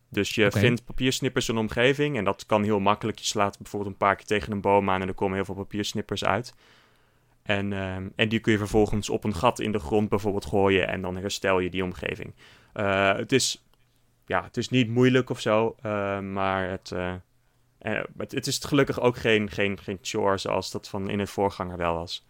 Dus 0.09 0.35
je 0.35 0.51
vindt 0.51 0.85
papiersnippers 0.85 1.49
in 1.49 1.55
een 1.55 1.61
omgeving 1.61 2.17
en 2.17 2.23
dat 2.23 2.45
kan 2.45 2.63
heel 2.63 2.79
makkelijk. 2.79 3.19
Je 3.19 3.25
slaat 3.25 3.57
bijvoorbeeld 3.57 3.91
een 3.91 3.97
paar 3.97 4.15
keer 4.15 4.25
tegen 4.25 4.51
een 4.51 4.61
boom 4.61 4.89
aan 4.89 5.01
en 5.01 5.07
er 5.07 5.13
komen 5.13 5.35
heel 5.35 5.45
veel 5.45 5.55
papiersnippers 5.55 6.23
uit. 6.25 6.53
En, 7.43 7.73
ehm, 7.73 8.09
en 8.15 8.29
die 8.29 8.39
kun 8.39 8.51
je 8.51 8.57
vervolgens 8.57 9.09
op 9.09 9.23
een 9.23 9.35
gat 9.35 9.59
in 9.59 9.71
de 9.71 9.79
grond 9.79 10.09
bijvoorbeeld 10.09 10.45
gooien 10.45 10.87
en 10.87 11.01
dan 11.01 11.15
herstel 11.15 11.59
je 11.59 11.69
die 11.69 11.83
omgeving. 11.83 12.33
Eh, 12.73 13.15
het, 13.15 13.31
is, 13.31 13.65
ja, 14.25 14.43
het 14.43 14.57
is 14.57 14.69
niet 14.69 14.89
moeilijk 14.89 15.29
of 15.29 15.39
zo, 15.39 15.75
eh, 15.81 16.19
maar 16.19 16.69
het, 16.69 16.91
eh, 16.91 17.13
het, 18.17 18.31
het 18.31 18.47
is 18.47 18.57
gelukkig 18.57 18.99
ook 18.99 19.17
geen, 19.17 19.49
geen, 19.49 19.79
geen 19.79 19.99
chore 20.01 20.37
zoals 20.37 20.71
dat 20.71 20.89
van 20.89 21.09
in 21.09 21.19
het 21.19 21.29
voorganger 21.29 21.77
wel 21.77 21.93
was. 21.93 22.25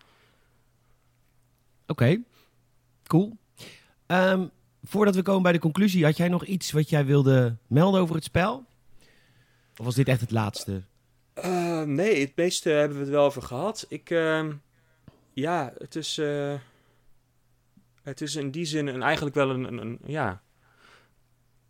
Oké, 1.88 2.22
cool. 3.04 3.38
Ehm, 4.06 4.48
voordat 4.84 5.16
we 5.16 5.22
komen 5.22 5.42
bij 5.42 5.52
de 5.52 5.60
conclusie, 5.60 6.04
had 6.06 6.18
jij 6.18 6.28
nog 6.28 6.46
iets 6.46 6.72
wat 6.72 6.90
jij 6.90 7.06
wilde 7.06 7.56
melden 7.68 8.02
over 8.02 8.16
het 8.16 8.24
spel? 8.24 8.66
Of 9.78 9.86
was 9.86 9.96
dit 9.96 10.08
echt 10.08 10.22
het 10.22 10.32
laatste? 10.32 10.82
Eh, 11.34 11.82
nee, 11.82 12.20
het 12.22 12.36
meeste 12.36 12.70
hebben 12.70 12.98
we 12.98 13.04
het 13.04 13.14
wel 13.14 13.26
over 13.26 13.42
gehad. 13.42 13.86
Ik, 13.90 14.10
ehm, 14.10 14.52
ja, 15.34 15.74
het 15.78 15.96
is, 15.96 16.18
eh, 16.18 16.54
het 18.02 18.22
is 18.22 18.36
in 18.36 18.52
die 18.52 18.66
zin 18.66 18.88
een, 18.88 19.02
eigenlijk 19.04 19.36
wel 19.36 19.50
een, 19.50 19.64
een, 19.64 19.78
een- 19.78 20.00
ja, 20.06 20.42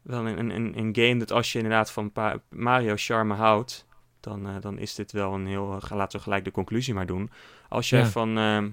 wel 0.02 0.28
een, 0.28 0.49
een, 0.49 0.78
een 0.78 0.95
game 0.95 1.17
dat 1.19 1.32
als 1.32 1.52
je 1.52 1.58
inderdaad 1.60 1.91
van 1.91 2.12
Mario 2.49 2.93
charme 2.97 3.34
houdt, 3.34 3.86
dan, 4.19 4.47
eh, 4.47 4.56
dan 4.62 4.78
is 4.78 4.95
dit 4.95 5.12
wel 5.12 5.34
een 5.34 5.47
heel, 5.47 5.80
laten 5.89 6.17
we 6.17 6.23
gelijk 6.23 6.43
de 6.45 6.52
conclusie 6.52 6.93
maar 6.93 7.06
doen. 7.06 7.32
Als 7.69 7.89
je 7.89 7.97
Ja. 7.97 8.06
van, 8.06 8.38
ehm, 8.38 8.69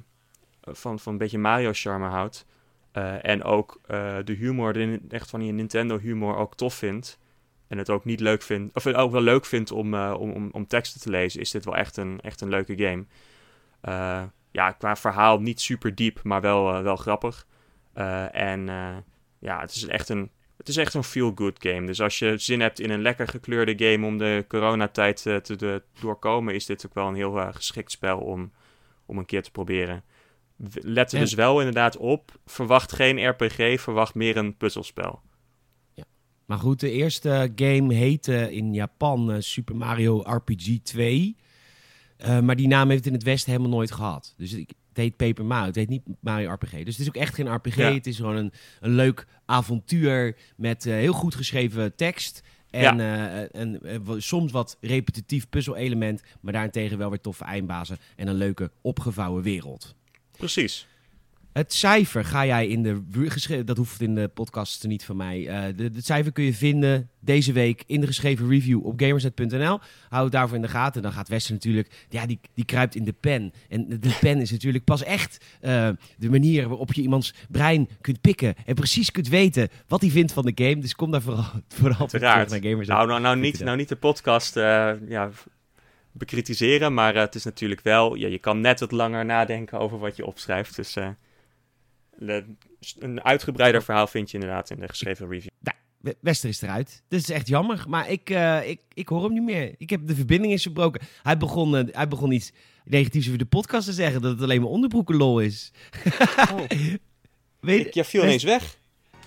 van, 0.60 0.98
van 0.98 1.12
een 1.12 1.18
beetje 1.18 1.38
Mario 1.38 1.70
charme 1.72 2.06
houdt 2.08 2.46
eh, 2.92 3.24
en 3.24 3.44
ook 3.44 3.80
eh, 3.86 4.16
de 4.24 4.32
humor, 4.32 4.72
de, 4.72 5.00
echt 5.08 5.30
van 5.30 5.40
die 5.40 5.52
Nintendo 5.52 5.98
humor 5.98 6.36
ook 6.36 6.56
tof 6.56 6.74
vindt, 6.74 7.18
en 7.68 7.78
het 7.78 7.90
ook 7.90 8.04
niet 8.04 8.20
leuk 8.20 8.42
vindt, 8.42 8.74
of 8.74 8.86
ook 8.86 9.12
wel 9.12 9.20
leuk 9.20 9.44
vindt 9.44 9.70
om, 9.70 9.94
eh, 9.94 10.14
om, 10.18 10.30
om, 10.30 10.48
om 10.52 10.66
teksten 10.66 11.00
te 11.00 11.10
lezen, 11.10 11.40
is 11.40 11.50
dit 11.50 11.64
wel 11.64 11.76
echt 11.76 11.96
een, 11.96 12.20
echt 12.20 12.40
een 12.40 12.48
leuke 12.48 12.76
game. 12.76 13.04
Ja, 14.52 14.70
qua 14.70 14.96
verhaal 14.96 15.40
niet 15.40 15.60
super 15.60 15.94
diep, 15.94 16.20
maar 16.22 16.40
wel, 16.40 16.82
wel 16.82 16.96
grappig. 16.96 17.46
En 18.32 18.66
ja, 19.38 19.60
het 19.60 19.74
is 19.74 19.86
echt 19.86 20.08
een, 20.08 20.30
het 20.56 20.68
is 20.68 20.76
echt 20.76 20.94
een 20.94 21.04
feel-good 21.04 21.56
game. 21.58 21.86
Dus 21.86 22.00
als 22.00 22.18
je 22.18 22.38
zin 22.38 22.60
hebt 22.60 22.80
in 22.80 22.90
een 22.90 23.02
lekker 23.02 23.28
gekleurde 23.28 23.90
game 23.90 24.06
om 24.06 24.18
de 24.18 24.44
coronatijd 24.48 25.22
te 25.22 25.82
doorkomen, 26.00 26.54
is 26.54 26.66
dit 26.66 26.86
ook 26.86 26.94
wel 26.94 27.08
een 27.08 27.14
heel 27.14 27.52
geschikt 27.52 27.90
spel 27.90 28.18
om, 28.18 28.52
om 29.06 29.18
een 29.18 29.26
keer 29.26 29.42
te 29.42 29.50
proberen. 29.50 30.04
Let 30.72 31.10
er 31.12 31.18
En- 31.18 31.24
dus 31.24 31.34
wel 31.34 31.58
inderdaad 31.58 31.96
op. 31.96 32.38
Verwacht 32.46 32.92
geen 32.92 33.28
RPG, 33.28 33.80
verwacht 33.80 34.14
meer 34.14 34.36
een 34.36 34.56
puzzelspel. 34.56 35.20
Maar 36.46 36.58
goed, 36.58 36.80
de 36.80 36.90
eerste 36.90 37.52
game 37.56 37.94
heette 37.94 38.52
in 38.52 38.74
Japan 38.74 39.32
eh, 39.32 39.36
Super 39.40 39.76
Mario 39.76 40.20
RPG 40.20 40.78
2. 40.82 41.36
Eh, 42.16 42.40
maar 42.40 42.56
die 42.56 42.68
naam 42.68 42.86
heeft 42.88 42.98
het 42.98 43.06
in 43.06 43.12
het 43.18 43.22
Westen 43.22 43.50
helemaal 43.52 43.72
nooit 43.76 43.92
gehad. 43.92 44.34
Dus 44.36 44.52
ik- 44.52 44.72
het 44.88 44.96
heet 44.98 45.16
Paper 45.16 45.44
Mario, 45.44 45.66
het 45.66 45.74
heet 45.74 45.88
niet 45.88 46.02
Mario 46.20 46.52
RPG. 46.52 46.70
Dus 46.70 46.96
het 46.96 46.98
is 46.98 47.08
ook 47.08 47.16
echt 47.16 47.34
geen 47.34 47.54
RPG. 47.54 47.76
Ja. 47.76 47.92
Het 47.92 48.06
is 48.06 48.16
gewoon 48.16 48.36
een, 48.36 48.52
een 48.80 48.90
leuk 48.94 49.26
avontuur 49.44 50.36
met 50.56 50.86
eh, 50.86 50.92
heel 50.94 51.12
goed 51.12 51.34
geschreven 51.34 51.94
tekst. 51.96 52.42
En, 52.70 53.00
en 53.52 53.80
soms 54.16 54.52
wat 54.52 54.76
repetitief 54.80 55.48
puzzelelement, 55.48 56.22
maar 56.40 56.52
daarentegen 56.52 56.98
wel 56.98 57.08
weer 57.10 57.20
toffe 57.20 57.44
eindbazen 57.44 57.98
en 58.16 58.28
een 58.28 58.34
leuke 58.34 58.70
opgevouwen 58.80 59.42
wereld. 59.42 59.94
Precies. 60.40 60.86
Het 61.52 61.72
cijfer 61.72 62.24
ga 62.24 62.46
jij 62.46 62.66
in 62.66 62.82
de... 62.82 63.64
Dat 63.64 63.76
hoeft 63.76 64.00
in 64.00 64.14
de 64.14 64.28
podcast 64.28 64.86
niet 64.86 65.04
van 65.04 65.16
mij. 65.16 65.48
Eh, 65.48 65.76
de, 65.76 65.82
het 65.82 66.04
cijfer 66.04 66.32
kun 66.32 66.44
je 66.44 66.54
vinden 66.54 67.10
deze 67.20 67.52
week 67.52 67.82
in 67.86 68.00
de 68.00 68.06
geschreven 68.06 68.48
review 68.48 68.86
op 68.86 69.00
gamersnet.nl. 69.00 69.78
Hou 70.08 70.22
het 70.22 70.32
daarvoor 70.32 70.56
in 70.56 70.62
de 70.62 70.68
gaten. 70.68 71.02
Dan 71.02 71.12
gaat 71.12 71.28
Wester 71.28 71.52
natuurlijk... 71.52 72.06
Ja, 72.08 72.26
die, 72.26 72.40
die 72.54 72.64
kruipt 72.64 72.94
in 72.94 73.04
de 73.04 73.14
pen. 73.20 73.52
En 73.68 73.88
de 73.88 74.16
pen 74.20 74.40
is 74.40 74.50
natuurlijk 74.50 74.84
pas 74.84 75.02
echt 75.02 75.44
eh, 75.60 75.88
de 76.16 76.30
manier 76.30 76.68
waarop 76.68 76.92
je 76.92 77.02
iemands 77.02 77.34
brein 77.48 77.88
kunt 78.00 78.20
pikken. 78.20 78.54
En 78.66 78.74
precies 78.74 79.10
kunt 79.10 79.28
weten 79.28 79.68
wat 79.88 80.00
hij 80.00 80.10
vindt 80.10 80.32
van 80.32 80.44
de 80.44 80.64
game. 80.64 80.78
Dus 80.78 80.94
kom 80.94 81.10
daar 81.10 81.22
vooral, 81.22 81.44
vooral 81.78 82.08
voor 82.08 82.18
terug 82.18 82.48
naar 82.48 82.62
Gamersnet. 82.62 82.96
Nou, 82.96 83.06
nou, 83.06 83.20
nou, 83.20 83.36
niet, 83.36 83.60
nou 83.60 83.76
niet 83.76 83.88
de 83.88 83.96
podcast 83.96 84.56
eh, 84.56 84.92
ja, 85.08 85.30
bekritiseren, 86.12 86.94
maar 86.94 87.14
eh, 87.14 87.20
het 87.20 87.34
is 87.34 87.44
natuurlijk 87.44 87.80
wel... 87.80 88.14
Ja, 88.14 88.28
je 88.28 88.38
kan 88.38 88.60
net 88.60 88.80
wat 88.80 88.92
langer 88.92 89.24
nadenken 89.24 89.78
over 89.78 89.98
wat 89.98 90.16
je 90.16 90.26
opschrijft. 90.26 90.76
Dus 90.76 90.96
eh, 90.96 91.08
de- 92.16 92.44
een 92.98 93.22
uitgebreider 93.24 93.82
verhaal 93.82 94.06
vind 94.06 94.30
je 94.30 94.38
inderdaad 94.38 94.70
in 94.70 94.80
de 94.80 94.88
geschreven 94.88 95.28
review. 95.28 95.50
We- 96.00 96.16
Wester 96.20 96.48
is 96.48 96.62
eruit. 96.62 97.02
Dat 97.08 97.20
is 97.20 97.30
echt 97.30 97.48
jammer. 97.48 97.84
Maar 97.88 98.10
ik, 98.10 98.30
eh, 98.30 98.68
ik, 98.68 98.80
ik 98.94 99.08
hoor 99.08 99.22
hem 99.24 99.32
niet 99.32 99.42
meer. 99.42 99.74
Ik 99.78 99.90
heb 99.90 100.06
de 100.06 100.14
verbinding 100.14 100.52
is 100.52 100.62
verbroken. 100.62 101.00
Hij 101.22 101.36
begon, 101.36 101.72
hij 101.74 102.08
begon 102.08 102.30
iets 102.32 102.52
negatiefs 102.84 103.26
over 103.26 103.38
de 103.38 103.44
podcast 103.44 103.86
te 103.86 103.92
zeggen. 103.92 104.20
Dat 104.22 104.32
het 104.32 104.42
alleen 104.42 104.60
maar 104.60 104.70
onderbroekenlol 104.70 105.40
is. 105.40 105.72
Oh, 106.38 106.60
Weet, 107.60 107.86
ik, 107.86 107.94
jij 107.94 108.04
viel 108.04 108.22
ineens 108.22 108.42
weg. 108.44 108.78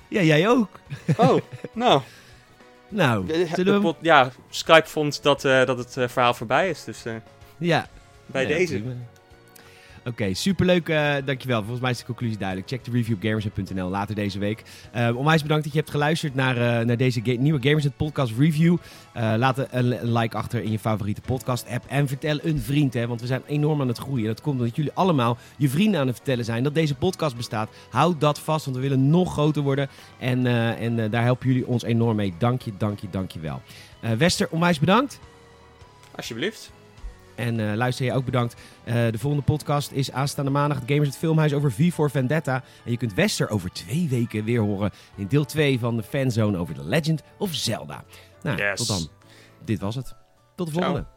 ja, 0.08 0.22
jij 0.22 0.50
ook. 0.50 0.80
Oh, 1.18 1.42
nou. 1.74 2.02
Nou, 2.94 3.26
we... 3.26 3.94
ja, 4.00 4.30
Skype 4.50 4.88
vond 4.88 5.24
dat, 5.24 5.46
eh, 5.46 5.66
dat 5.66 5.78
het 5.78 5.98
eh, 5.98 6.08
verhaal 6.08 6.34
voorbij 6.34 6.70
is. 6.70 6.84
Dus 6.84 7.06
eh, 7.06 7.14
Ja. 7.58 7.88
bij 8.26 8.42
ja, 8.42 8.48
deze. 8.48 8.74
prima. 8.74 8.94
Oké, 10.06 10.34
superleuk. 10.34 10.90
eh, 10.90 11.14
dankjewel. 11.26 11.60
Volgens 11.60 11.82
mij 11.82 11.92
is 11.92 11.98
de 11.98 12.06
conclusie 12.06 12.38
duidelijk. 12.38 12.70
Check 12.70 12.84
de 12.84 12.92
review 12.92 13.16
op 13.16 13.22
gamersnet.nl 13.22 13.90
later 13.90 14.16
deze 14.16 14.40
week. 14.40 14.64
Eh 14.92 15.18
onwijs 15.18 15.42
bedankt 15.42 15.64
dat 15.64 15.74
je 15.74 15.80
hebt 15.80 15.92
geluisterd 15.92 16.36
naar, 16.36 16.58
eh, 16.58 16.86
naar 16.86 16.98
deze 16.98 17.20
nieuwe 17.22 17.62
Gamersnet 17.62 17.98
podcast 17.98 18.34
review. 18.38 18.78
Laat 19.14 19.68
een, 19.72 20.14
like 20.14 20.38
achter 20.38 20.64
in 20.64 20.72
je 20.72 20.80
favoriete 20.80 21.22
podcast 21.22 21.68
app. 21.68 21.86
En 21.88 22.08
vertel 22.08 22.40
een 22.42 22.60
vriend, 22.60 22.94
hè, 22.94 23.08
want 23.08 23.22
we 23.22 23.28
zijn 23.28 23.42
enorm 23.48 23.82
aan 23.82 23.88
het 23.88 23.98
groeien. 23.98 24.26
Dat 24.26 24.42
komt 24.42 24.60
omdat 24.60 24.76
jullie 24.76 24.92
allemaal 24.94 25.38
je 25.58 25.70
vrienden 25.70 26.00
aan 26.00 26.08
het 26.08 26.16
vertellen 26.16 26.46
zijn 26.46 26.64
dat 26.64 26.74
deze 26.74 26.96
podcast 26.96 27.36
bestaat. 27.36 27.70
Houd 27.90 28.20
dat 28.22 28.40
vast, 28.40 28.66
want 28.66 28.78
we 28.78 28.84
willen 28.84 29.10
nog 29.10 29.32
groter 29.32 29.62
worden. 29.62 29.90
En, 30.20 30.46
en 30.78 31.10
daar 31.10 31.24
helpen 31.24 31.48
jullie 31.48 31.68
ons 31.68 31.84
enorm 31.84 32.16
mee. 32.16 32.34
Dank 32.38 32.62
je, 32.62 32.72
dank 32.78 33.00
je, 33.00 33.08
dank 33.10 33.32
je 33.32 33.40
wel. 33.40 33.62
Wester, 34.18 34.48
onwijs 34.50 34.80
bedankt. 34.80 35.20
Alsjeblieft. 36.16 36.72
En 37.36 37.70
eh, 37.70 37.76
luister 37.76 38.06
je 38.06 38.14
ook 38.14 38.26
bedankt. 38.26 38.62
Eh, 38.84 38.94
de 38.94 39.18
volgende 39.18 39.46
podcast 39.46 39.92
is 39.92 40.12
aanstaande 40.12 40.52
maandag 40.52 40.80
het 40.80 40.90
Gamers 40.90 41.08
het 41.08 41.18
Filmhuis 41.18 41.54
over 41.54 41.72
V 41.72 41.92
for 41.94 42.10
Vendetta. 42.12 42.64
En 42.86 42.92
je 42.92 42.98
kunt 42.98 43.14
Wester 43.14 43.50
over 43.50 43.72
twee 43.72 44.08
weken 44.10 44.44
weer 44.44 44.62
horen 44.62 44.92
in 45.16 45.28
deel 45.28 45.46
2 45.46 45.80
van 45.80 45.96
de 45.98 46.04
fanzone 46.04 46.58
over 46.58 46.74
The 46.76 46.84
Legend 46.86 47.24
of 47.38 47.54
Zelda. 47.54 48.04
Nou, 48.44 48.58
Yes. 48.58 48.78
tot 48.78 48.88
dan. 48.88 49.08
Dit 49.66 49.80
was 49.80 49.96
het. 49.96 50.16
Tot 50.56 50.68
de 50.68 50.74
Ciao. 50.74 50.86
volgende. 50.86 51.10